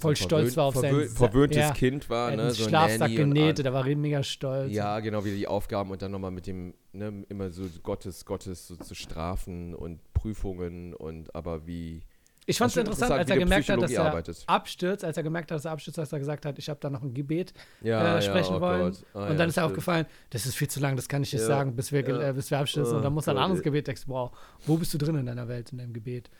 [0.00, 1.70] Voll so stolz war auf sein verwö Sa- verwöhntes ja.
[1.72, 2.50] Kind war, er ne?
[2.50, 4.72] So Schlafsack und genäht, an- da war er mega stolz.
[4.72, 8.66] Ja, genau, wie die Aufgaben und dann nochmal mit dem, ne, immer so Gottes, Gottes
[8.68, 12.02] so zu strafen und Prüfungen und aber wie.
[12.44, 14.42] Ich fand es interessant, als er gemerkt hat, dass er arbeitet.
[14.48, 16.90] abstürzt, als er gemerkt hat, dass er abstürzt, als er gesagt hat, ich habe da
[16.90, 17.52] noch ein Gebet
[17.82, 18.96] Ja, äh, sprechen ja, oh wollen.
[19.14, 21.32] Ah, und ja, dann ist er aufgefallen, das ist viel zu lang, das kann ich
[21.32, 22.30] nicht Ja, sagen, bis wir, ja.
[22.30, 22.94] äh, bis wir abstürzen.
[22.94, 23.62] Oh und dann muss er ein anderes.
[23.62, 24.10] Gebet texten.
[24.10, 24.32] Wow,
[24.66, 26.30] wo bist du drin in deiner Welt, in deinem Gebet?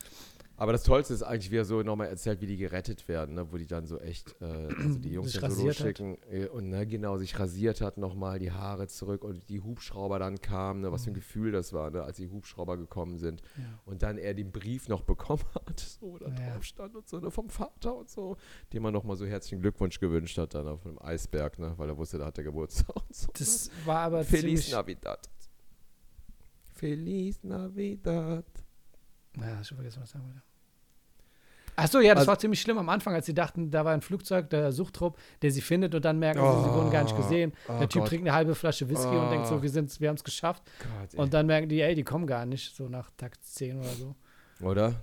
[0.63, 3.51] Aber das Tollste ist eigentlich, wie er so nochmal erzählt, wie die gerettet werden, ne?
[3.51, 5.67] wo die dann so echt, äh, also die Jungs Sich dann so hat.
[5.67, 10.21] losschicken äh, und ne, genau, sich rasiert hat nochmal, die Haare zurück und die Hubschrauber
[10.21, 10.93] dann kamen, ne?
[10.93, 12.05] was für ein Gefühl das war, ne?
[12.05, 13.43] als die Hubschrauber gekommen sind.
[13.57, 13.81] Ja.
[13.87, 16.53] Und dann er den Brief noch bekommen hat, so da Ja.
[16.55, 18.37] drauf stand und so, ne, vom Vater und so,
[18.73, 21.75] dem er nochmal so herzlichen Glückwunsch gewünscht hat, dann auf dem Eisberg, ne?
[21.77, 23.29] weil er wusste, da hat er Geburtstag und so.
[23.37, 24.71] Das war aber Feliz.
[24.71, 25.29] Navidad.
[26.73, 28.45] Feliz Navidad.
[29.37, 30.43] Ja, hab vergessen, was ich sagen wollte.
[31.77, 34.03] Achso, ja, das Also- war ziemlich schlimm am Anfang, als sie dachten, da war ein
[34.03, 37.53] Flugzeug, der Suchtrupp, der sie findet und dann merken sie, sie wurden gar nicht gesehen.
[37.69, 38.09] Oh der Typ Gott.
[38.11, 39.51] trinkt eine halbe Flasche Whisky und denkt Oh.
[39.57, 40.63] so, wir, sind's, wir haben es geschafft.
[40.81, 41.15] Gott.
[41.19, 44.15] Und dann merken die, ey, die kommen gar nicht, so nach Tag 10 oder so.
[44.61, 44.95] Oder?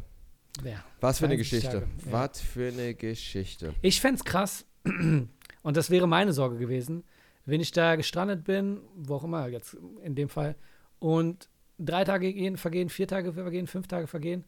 [0.64, 0.84] Ja.
[1.02, 1.80] Was für eine 30 Geschichte.
[1.80, 2.12] Tage, ja.
[2.12, 3.74] Was für eine Geschichte.
[3.82, 7.04] Ich fände es krass, und das wäre meine Sorge gewesen,
[7.46, 10.56] wenn ich da gestrandet bin, wo auch immer, jetzt in dem Fall,
[11.00, 11.50] und
[11.80, 14.44] drei Tage gehen, vergehen, vier Tage vergehen, fünf Tage vergehen,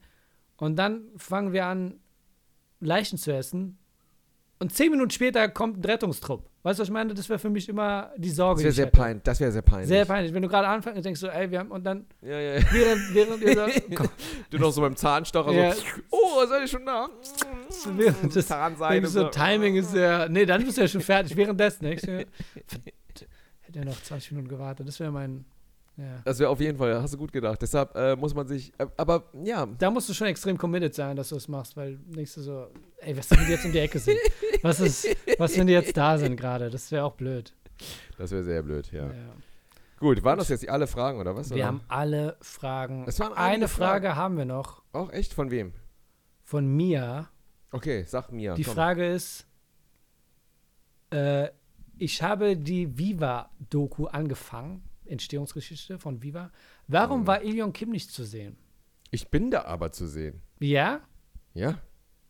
[0.58, 1.98] und dann fangen wir an,
[2.82, 3.78] Leichen zu essen,
[4.62, 6.48] und zehn Minuten später kommt ein Rettungstrupp.
[6.62, 7.12] Weißt du, was ich meine?
[7.14, 8.58] Das wäre für mich immer die Sorge.
[8.58, 9.24] Das die wäre sehr peinlich.
[9.24, 9.88] Das wäre sehr peinlich.
[9.88, 10.32] Sehr peinlich.
[10.32, 12.64] Wenn du gerade anfängst, denkst du, ey, wir haben, und dann, Ja, ja, ja.
[12.70, 14.08] während, während ihr so, komm,
[14.50, 15.72] Du noch so beim Zahnstocher Ja.
[15.72, 17.08] so, oh, seid ihr schon da?
[17.96, 21.84] während das, Zahnseide so, Timing ist ja, nee, dann bist du ja schon fertig, währenddessen.
[21.84, 21.96] Ne?
[22.68, 22.78] So,
[23.62, 25.44] hätte ja noch 20 Minuten gewartet, das wäre mein,
[25.96, 26.20] ja.
[26.24, 27.60] Das wäre auf jeden Fall, hast du gut gedacht.
[27.60, 31.16] Deshalb äh, muss man sich, äh, aber ja, Da musst du schon extrem committed sein,
[31.16, 32.68] dass du es machst, weil denkst du so,
[32.98, 34.18] ey, was, wenn die jetzt um die Ecke sind?
[34.62, 35.06] Was ist,
[35.38, 36.70] was, wenn die jetzt da sind gerade?
[36.70, 37.54] Das wäre auch blöd.
[38.18, 39.06] das wäre sehr blöd, ja.
[39.06, 39.12] Ja.
[39.98, 41.50] Gut, waren das jetzt alle Fragen oder was?
[41.50, 41.66] Wir oder?
[41.66, 43.04] haben alle Fragen.
[43.06, 44.16] Es waren Eine Frage Fragen.
[44.18, 45.72] haben wir noch Auch echt von wem?
[46.42, 47.28] von Mia.
[47.70, 48.54] Okay, sag mir.
[48.54, 48.74] Die komm.
[48.74, 49.46] Frage ist,
[51.10, 51.48] äh,
[51.98, 54.82] ich habe die Viva-Doku angefangen,
[55.12, 56.50] Entstehungsgeschichte von Viva.
[56.88, 57.26] Warum Mhm.
[57.28, 58.56] war Ilion Kim nicht zu sehen?
[59.10, 60.42] Ich bin da aber zu sehen.
[60.60, 61.00] Ja?
[61.54, 61.78] Ja,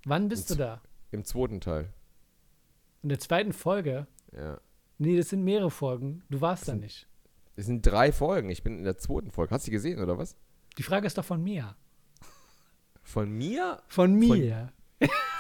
[0.05, 0.83] Wann bist du Und- da?
[1.13, 1.93] im zweiten Teil.
[3.03, 4.07] In der zweiten Folge?
[4.37, 4.61] Ja.
[4.99, 6.23] Nee, das sind mehrere Folgen.
[6.29, 7.07] Du warst da sind- nicht.
[7.55, 8.51] Es sind drei Folgen.
[8.51, 9.55] Ich bin in der zweiten Folge.
[9.55, 10.37] Hast du die gesehen oder was?
[10.79, 11.77] Die Frage ist doch von mir.
[13.03, 13.83] Von mir?
[13.89, 14.73] Von mir.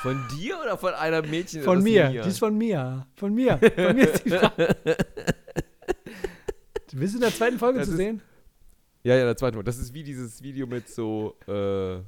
[0.02, 1.62] Von dir oder von einer Mädchen?
[1.62, 2.10] Von mir.
[2.10, 2.22] Mir?
[2.22, 3.06] Die ist von mir.
[3.14, 3.58] Von mir.
[3.58, 4.76] Von mir ist die Frage.
[6.92, 8.20] Du bist in der zweiten Folge Das zu ist- sehen?
[9.04, 9.64] Ja, ja, der zweite Folge.
[9.66, 12.00] Das ist wie dieses Video mit so, äh,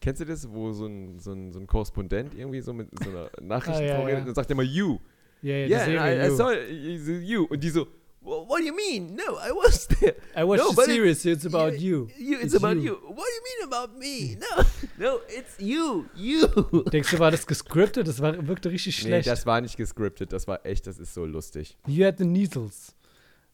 [0.00, 3.10] kennst du das, wo so ein, so ein, so ein Korrespondent irgendwie so mit so
[3.10, 4.28] einer Nachricht Ah, ja, vorredet ja.
[4.28, 4.98] und sagt er immer you.
[5.42, 6.06] Ja, ja, die Yeah.
[6.06, 6.36] I, I You.
[6.36, 7.44] saw you.
[7.50, 7.86] Und die so,
[8.20, 9.14] "Well, what do you mean?
[9.14, 10.14] No, I was there.
[10.36, 11.24] I watched No, the but it- series.
[11.24, 12.08] It's about you.
[12.18, 12.92] you it's, It's about you.
[12.92, 12.94] you.
[13.02, 14.38] What do you mean about me?
[14.38, 14.64] No,
[14.98, 16.46] no, it's you, you.
[16.92, 18.06] Denkst du, war das gescriptet?
[18.06, 19.28] Das war, wirkte richtig Nee, schlecht.
[19.28, 21.76] das war nicht gescriptet, das war echt, das ist so lustig.
[21.86, 22.94] You had the Neasels.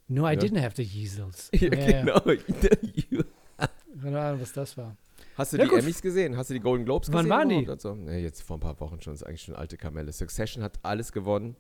[0.08, 0.40] No, I Ja.
[0.40, 1.50] didn't have the Yeasels.
[1.60, 2.20] Ja, Ja, genau.
[4.02, 4.96] Keine Ahnung, was das war.
[5.36, 5.80] Hast du Ja, die gut.
[5.80, 6.36] Emmys gesehen?
[6.36, 7.30] Hast du die Golden Globes Wann gesehen?
[7.30, 7.54] waren die?
[7.62, 8.10] überhaupt und So?
[8.10, 9.12] Nee, jetzt vor ein paar Wochen schon.
[9.14, 10.12] Das ist eigentlich schon alte Kamelle.
[10.12, 11.56] Succession hat alles gewonnen.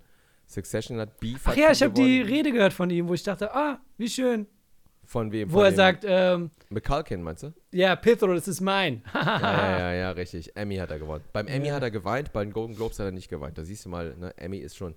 [0.46, 2.20] Succession hat Beef Ach hat ja, ich habe die.
[2.20, 4.46] Rede gehört von ihm, wo ich dachte, ah, wie schön.
[5.04, 5.50] Von wem?
[5.50, 7.52] Wo Von er dem sagt, ähm, McCulkin, meinst du?
[7.72, 9.02] ja, Pithro, das ist mein.
[9.14, 10.56] ja, ja, ja, ja, richtig.
[10.56, 11.22] Emmy hat er gewonnen.
[11.32, 11.74] Beim Emmy Ja.
[11.74, 13.56] hat er geweint, bei den Golden Globes hat er nicht geweint.
[13.58, 14.94] Da siehst du mal, ne, Emmy ist schon.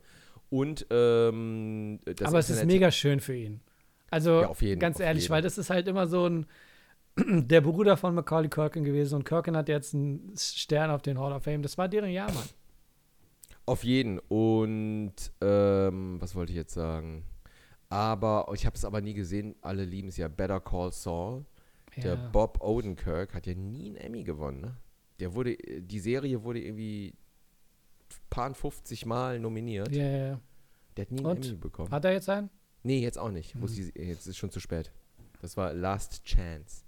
[0.50, 3.62] Und ähm, das Aber es ist mega schön für ihn.
[4.10, 5.34] Also, Ja, jeden- ganz ehrlich, jeden.
[5.34, 6.45] weil das ist halt immer so ein
[7.18, 11.34] der Bruder von Macaulay Culkin gewesen und Culkin hat jetzt einen Stern auf den Hall
[11.34, 11.62] of Fame.
[11.62, 12.47] Das war deren Jahr, Mann.
[13.66, 14.18] Auf jeden.
[14.20, 17.24] Und ähm, was wollte ich jetzt sagen?
[17.89, 19.56] Aber ich habe es aber nie gesehen.
[19.62, 20.28] Alle lieben es ja.
[20.28, 21.45] Better Call Saul.
[21.97, 22.30] Der Ja.
[22.32, 24.62] Bob Odenkirk hat ja nie einen Emmy gewonnen.
[24.62, 24.76] Ne?
[25.20, 27.14] Der wurde, die Serie wurde irgendwie
[28.30, 29.91] paar 50 Mal nominiert.
[29.95, 30.39] Ja, ja, ja.
[30.97, 31.45] Der hat nie einen Und?
[31.47, 31.91] Emmy bekommen.
[31.91, 32.49] Hat er jetzt einen?
[32.84, 33.55] nee, jetzt auch nicht.
[33.55, 33.68] Mhm.
[33.68, 34.91] Die, jetzt ist schon zu spät.
[35.41, 36.84] Das war Last Chance.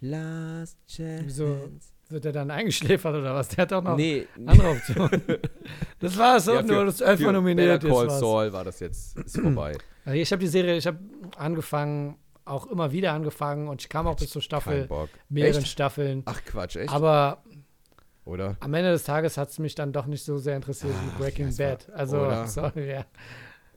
[0.00, 1.24] Last Chance.
[1.26, 1.70] Wieso?
[2.08, 3.48] Wird er dann eingeschläfert oder was?
[3.48, 5.22] Der hat doch noch Nee, andere Optionen.
[6.00, 7.82] das war's, Ja, ja, nur für- das elfmal für nominiert.
[7.82, 8.18] Better Call war's.
[8.20, 9.76] Saul war das jetzt ist vorbei.
[10.04, 10.98] Also ich habe die Serie, ich habe
[11.36, 12.16] angefangen,
[12.46, 14.88] auch immer wieder angefangen und ich kam auch bis zur Staffel,
[15.28, 15.68] mehreren Echt?
[15.68, 16.22] Staffeln.
[16.24, 16.92] Ach Quatsch, echt?
[16.92, 17.44] Aber
[18.24, 18.56] Oder?
[18.60, 21.22] am Ende des Tages hat es mich dann doch nicht so sehr interessiert Ach, wie
[21.22, 21.90] Breaking das war- Bad.
[21.90, 22.46] Also, oder?
[22.46, 23.04] sorry, ja.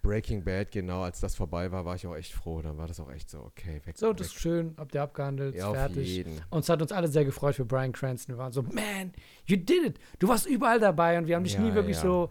[0.01, 2.61] Breaking Bad, genau, als das vorbei war, war ich auch echt froh.
[2.61, 3.97] Dann war das auch echt so, okay, weg.
[3.97, 4.17] So, weg.
[4.17, 6.25] das ist schön, habt ihr abgehandelt, ja, fertig.
[6.49, 8.35] Und es hat uns alle sehr gefreut für Brian Cranston.
[8.35, 9.13] Wir waren so, man,
[9.45, 9.99] you did it.
[10.19, 12.01] Du warst überall dabei und wir haben dich Ja, nie wirklich ja.
[12.01, 12.29] so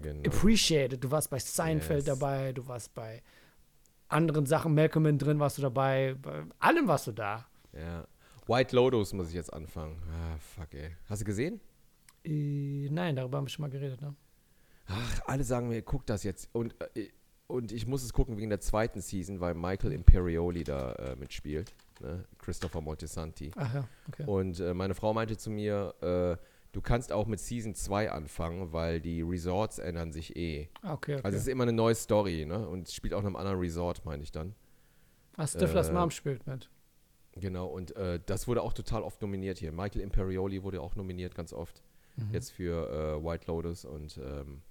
[0.00, 0.22] genau.
[0.26, 1.04] appreciated.
[1.04, 2.18] Du warst bei Seinfeld Yes.
[2.18, 3.22] dabei, du warst bei
[4.08, 7.44] anderen Sachen, Malcolm in drin warst du dabei, bei allem warst du da.
[7.74, 8.06] Ja.
[8.46, 10.00] White Lotus muss ich jetzt anfangen.
[10.10, 10.90] Ah, fuck, ey.
[11.08, 11.60] Hast du gesehen?
[12.24, 14.14] Äh, nein, darüber haben wir schon mal geredet, ne?
[14.86, 16.48] Ach, alle sagen mir, guck das jetzt.
[16.52, 17.08] Und, äh,
[17.46, 21.74] und ich muss es gucken wegen der zweiten Season, weil Michael Imperioli da äh, mitspielt.
[22.00, 22.24] Ne?
[22.38, 23.50] Christopher Moltisanti.
[23.56, 24.24] Ach ja, okay.
[24.26, 26.36] Und äh, meine Frau meinte zu mir, äh,
[26.72, 30.68] du kannst auch mit Season 2 anfangen, weil die Resorts ändern sich eh.
[30.82, 31.24] Ah, okay, okay.
[31.24, 32.68] Also es ist immer eine neue Story, ne?
[32.68, 34.54] Und es spielt auch in einem anderen Resort, meine ich dann.
[35.36, 36.68] Ach, Stiflers äh, Mom spielt mit.
[37.36, 39.72] Genau, und äh, das wurde auch total oft nominiert hier.
[39.72, 41.82] Michael Imperioli wurde auch nominiert ganz oft.
[42.16, 42.32] Mhm.
[42.32, 44.62] Jetzt für äh, White Lotus und ähm,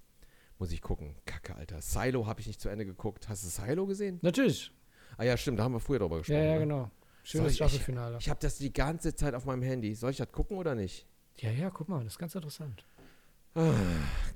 [0.59, 1.15] muss ich gucken.
[1.25, 1.81] Kacke, Alter.
[1.81, 3.27] Silo habe ich nicht zu Ende geguckt.
[3.27, 4.19] Hast du Silo gesehen?
[4.21, 4.71] Natürlich.
[5.17, 6.43] Ah ja, stimmt, da haben wir früher drüber Ja, gesprochen.
[6.45, 6.59] ja, ne?
[6.59, 6.91] genau.
[7.23, 8.17] Schönes ich- Staffelfinale.
[8.19, 9.93] Ich habe das die ganze Zeit auf meinem Handy.
[9.95, 11.05] Soll ich das gucken oder nicht?
[11.39, 12.85] Ja, ja, guck mal, das ist ganz interessant.
[13.55, 13.73] Ah,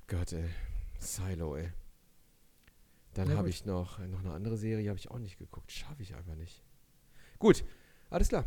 [0.08, 0.50] Gott, ey.
[1.00, 1.70] Silo, ey.
[3.14, 5.72] Dann Ja, habe ich noch, noch eine andere Serie, habe ich auch nicht geguckt.
[5.72, 6.62] Schaffe ich einfach nicht.
[7.40, 7.64] Gut,
[8.10, 8.44] alles klar.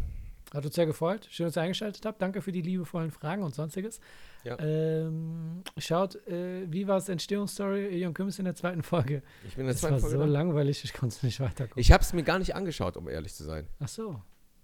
[0.52, 1.28] Hat uns sehr gefreut.
[1.30, 2.20] Schön, dass ihr eingeschaltet habt.
[2.20, 4.00] Danke für die liebevollen Fragen und sonstiges.
[4.42, 4.58] Ja.
[4.58, 9.22] Ähm, schaut, äh, wie war es Entstehungsstory Jon Kümmels in der zweiten Folge?
[9.46, 10.16] Ich bin in der Das zweiten war Folge.
[10.18, 11.80] so langweilig, ich konnte es nicht weitergucken.
[11.80, 13.68] Ich habe es mir gar nicht angeschaut, um ehrlich zu sein.
[13.78, 14.20] Ach so.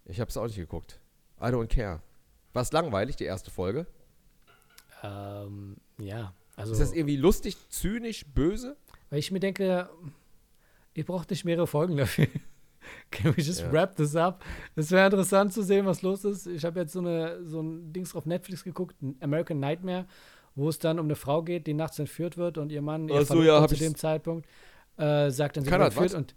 [0.06, 0.98] Ich habe es auch nicht geguckt.
[1.40, 2.02] I don't care.
[2.52, 3.86] War es langweilig, die erste Folge?
[5.04, 6.32] Ähm, ja.
[6.56, 8.76] Also, Ist das irgendwie lustig, zynisch, böse?
[9.10, 9.88] weil ich mir denke,
[10.94, 12.26] ihr braucht nicht mehrere Folgen dafür.
[13.10, 13.72] Can we just Ja.
[13.72, 14.44] wrap this up?
[14.74, 16.46] Es wäre interessant zu sehen, was los ist.
[16.46, 20.06] Ich habe jetzt so, eine, so ein Dings auf Netflix geguckt, American Nightmare,
[20.54, 23.16] wo es dann um eine Frau geht, die nachts entführt wird und ihr Mann, ihr
[23.16, 24.46] Ach so, Verlobter ja, zu dem Zeitpunkt,
[24.96, 26.34] äh, sagt dann, sie wird entführt und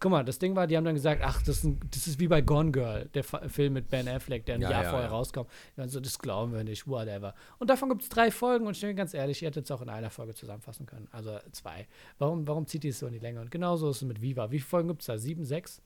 [0.00, 2.18] Guck mal, das Ding war, die haben dann gesagt, ach, das ist, ein, das ist
[2.18, 4.90] wie bei Gone Girl, der Fa Film mit Ben Affleck, der ein Ja, Jahr ja,
[4.90, 5.14] vorher ja.
[5.14, 5.42] rauskam.
[5.76, 7.34] Ja, so, das glauben wir nicht, whatever.
[7.58, 9.80] Und davon gibt es drei Folgen und ich bin ganz ehrlich, ihr hättet es auch
[9.80, 11.06] in einer Folge zusammenfassen können.
[11.12, 11.86] Also zwei.
[12.18, 13.40] Warum, warum zieht ihr es so in die Länge?
[13.40, 14.50] Und genauso ist es mit Viva.
[14.50, 15.18] Wie viele Folgen gibt es da?
[15.18, 15.80] Sieben, sechs?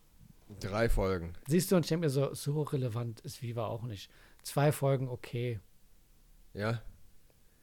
[0.61, 1.35] Drei Folgen.
[1.47, 4.11] Siehst du, und ich denke mir so, so relevant ist Viva auch nicht.
[4.43, 5.61] Zwei Folgen, okay.
[6.55, 6.81] Ja,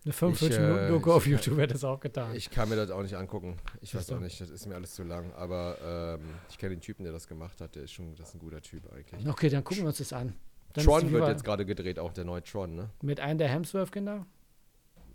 [0.04, 2.34] Eine 45 Ich, äh, Minuten Doku auf ich- YouTube hätte es auch getan.
[2.36, 3.58] ich kann mir das auch nicht angucken.
[3.82, 5.32] Ich weiß auch nicht, das ist mir alles zu lang.
[5.34, 5.78] Aber
[6.20, 7.76] ähm, ich kenne den Typen, der das gemacht hat.
[7.76, 9.28] Der ist schon, das ist ein guter Typ eigentlich.
[9.28, 10.34] okay, dann gucken wir uns das an.
[10.74, 12.90] Dann Tron wird jetzt gerade gedreht, auch der neue Tron, ne?
[13.02, 14.26] mit einem der Hemsworth-Kinder.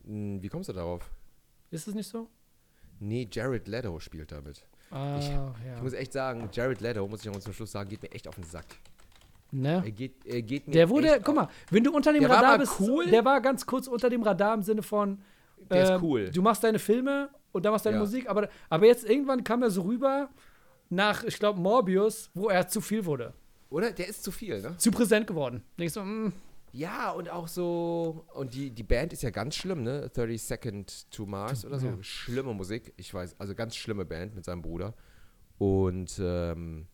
[0.05, 1.11] Hm, Wie kommst du darauf?
[1.70, 2.28] Ist es nicht so?
[3.01, 4.62] Nee, Jared Leto spielt damit.
[4.91, 5.53] Ah, Ich- ja.
[5.76, 8.28] Ich muss echt sagen, Jared Leto, muss ich noch zum Schluss sagen, geht mir echt
[8.28, 8.66] auf den Sack.
[9.53, 9.82] Ne?
[9.84, 12.80] Er geht, er geht Der wurde, guck mal, wenn du unter dem Der Radar bist,
[12.80, 13.07] cool.
[13.07, 15.18] der war ganz kurz unter dem Radar im Sinne von,
[15.70, 16.30] Der ist äh, cool.
[16.30, 18.01] du machst deine Filme und da machst deine Ja.
[18.03, 20.28] Musik, aber, aber jetzt irgendwann kam er so rüber
[20.90, 23.32] nach, ich glaube, Morbius, wo er zu viel wurde.
[23.70, 23.90] Oder?
[23.92, 24.76] Der ist zu viel, ne?
[24.78, 25.62] Zu präsent geworden.
[25.78, 26.32] Denkst du, mm,
[26.72, 28.24] Ja, und auch so.
[28.34, 30.09] Und die, die Band ist ja ganz schlimm, ne?
[30.12, 31.86] 30 Second to Mars oder so.
[31.88, 31.97] Ja.
[32.03, 32.92] Schlimme Musik.
[32.97, 34.94] Ich weiß, also ganz schlimme Band mit seinem Bruder.
[35.59, 36.86] Und ähm,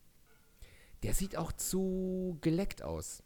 [1.03, 3.23] der sieht auch zu geleckt aus.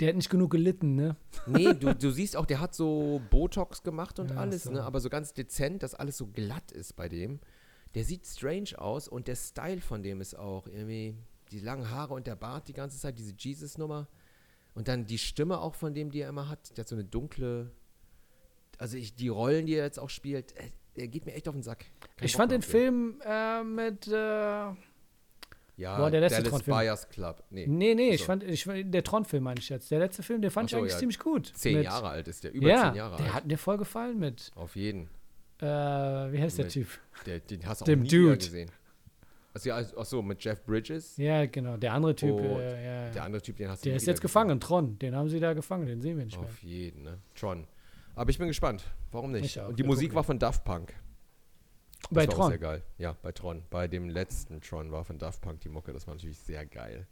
[0.00, 1.16] der hat nicht genug gelitten, ne?
[1.46, 4.72] Nee, du, du siehst auch, der hat so Botox gemacht und Ja, alles, so.
[4.72, 4.82] ne?
[4.82, 7.38] Aber so ganz dezent, dass alles so glatt ist bei dem.
[7.94, 11.16] Der sieht strange aus und der Style von dem ist auch irgendwie
[11.50, 14.08] die langen Haare und der Bart die ganze Zeit, diese Jesus-Nummer.
[14.74, 16.76] Und dann die Stimme auch von dem, die er immer hat.
[16.76, 17.72] Der hat so eine dunkle.
[18.78, 21.54] Also ich, die Rollen, die er jetzt auch spielt, äh, der geht mir echt auf
[21.54, 21.84] den Sack.
[22.16, 24.70] Kein ich Bock fand den Film äh, mit, äh,
[25.80, 26.76] Ja, Boah, der letzte Dallas Tron-Film.
[26.76, 27.42] Buyers Club.
[27.50, 28.26] Nee, nee, nee, ich so.
[28.26, 29.90] fand, ich, der Tron-Film meine ich jetzt.
[29.90, 30.98] Der letzte Film, den fand Ach ich so, eigentlich ja.
[30.98, 31.46] ziemlich gut.
[31.54, 33.34] zehn mit, Jahre alt ist der, über ja, zehn Jahre der alt.
[33.34, 35.08] hat mir voll gefallen mit, Auf jeden.
[35.60, 36.88] äh, wie heißt der Mit- Typ?
[37.26, 38.36] Der, den hast du auch Dem nie Dude.
[38.36, 38.70] gesehen.
[39.52, 41.16] Also, ja, ach so, mit Jeff Bridges.
[41.16, 42.30] Ja, genau, der andere Typ.
[42.36, 44.96] Und äh, ja, Der andere Typ, den hast du der ist jetzt gefangen, Tron.
[45.00, 46.44] Den haben sie da gefangen, den sehen wir nicht gesehen.
[46.44, 46.52] mehr.
[46.52, 47.18] Auf jeden, ne?
[47.34, 47.66] Tron.
[48.14, 48.84] Aber ich bin gespannt.
[49.10, 49.44] Warum nicht?
[49.46, 49.68] Ich auch.
[49.68, 50.92] Und die Musik war von Daft Punk.
[52.02, 52.48] Das Bei war auch Tron.
[52.50, 52.82] sehr geil.
[52.98, 53.62] Ja, bei Tron.
[53.70, 55.92] Bei dem letzten Tron war von Daft Punk die Mucke.
[55.92, 57.06] Das war natürlich sehr geil.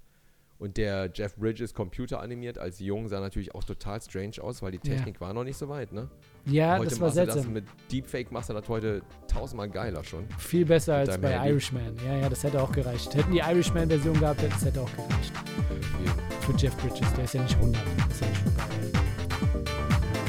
[0.59, 4.81] Und der Jeff Bridges computeranimiert als Jung sah natürlich auch total strange aus, weil die
[4.89, 4.97] Ja.
[4.97, 6.09] Technik war noch nicht so weit, ne?
[6.47, 7.53] Ja, heute das war du das seltsam.
[7.53, 10.27] mit Deepfake machst du das heute tausendmal geiler schon.
[10.39, 11.51] Viel besser als bei Handy.
[11.51, 11.95] Irishman.
[12.05, 13.15] Ja, ja, das hätte auch gereicht.
[13.15, 15.33] Hätten die Irishman-Version gehabt, das hätte auch gereicht.
[16.41, 17.81] Für Jeff Bridges, der ist ja nicht 100.
[18.09, 18.27] Das ist ja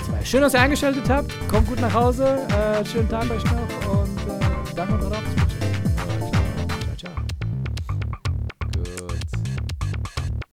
[0.06, 0.26] Zwei.
[0.26, 1.34] Schön, dass ihr eingeschaltet habt.
[1.50, 2.46] Kommt gut nach Hause.
[2.50, 4.09] Äh, schönen Tag euch noch und
[4.80, 5.39] Dank und auf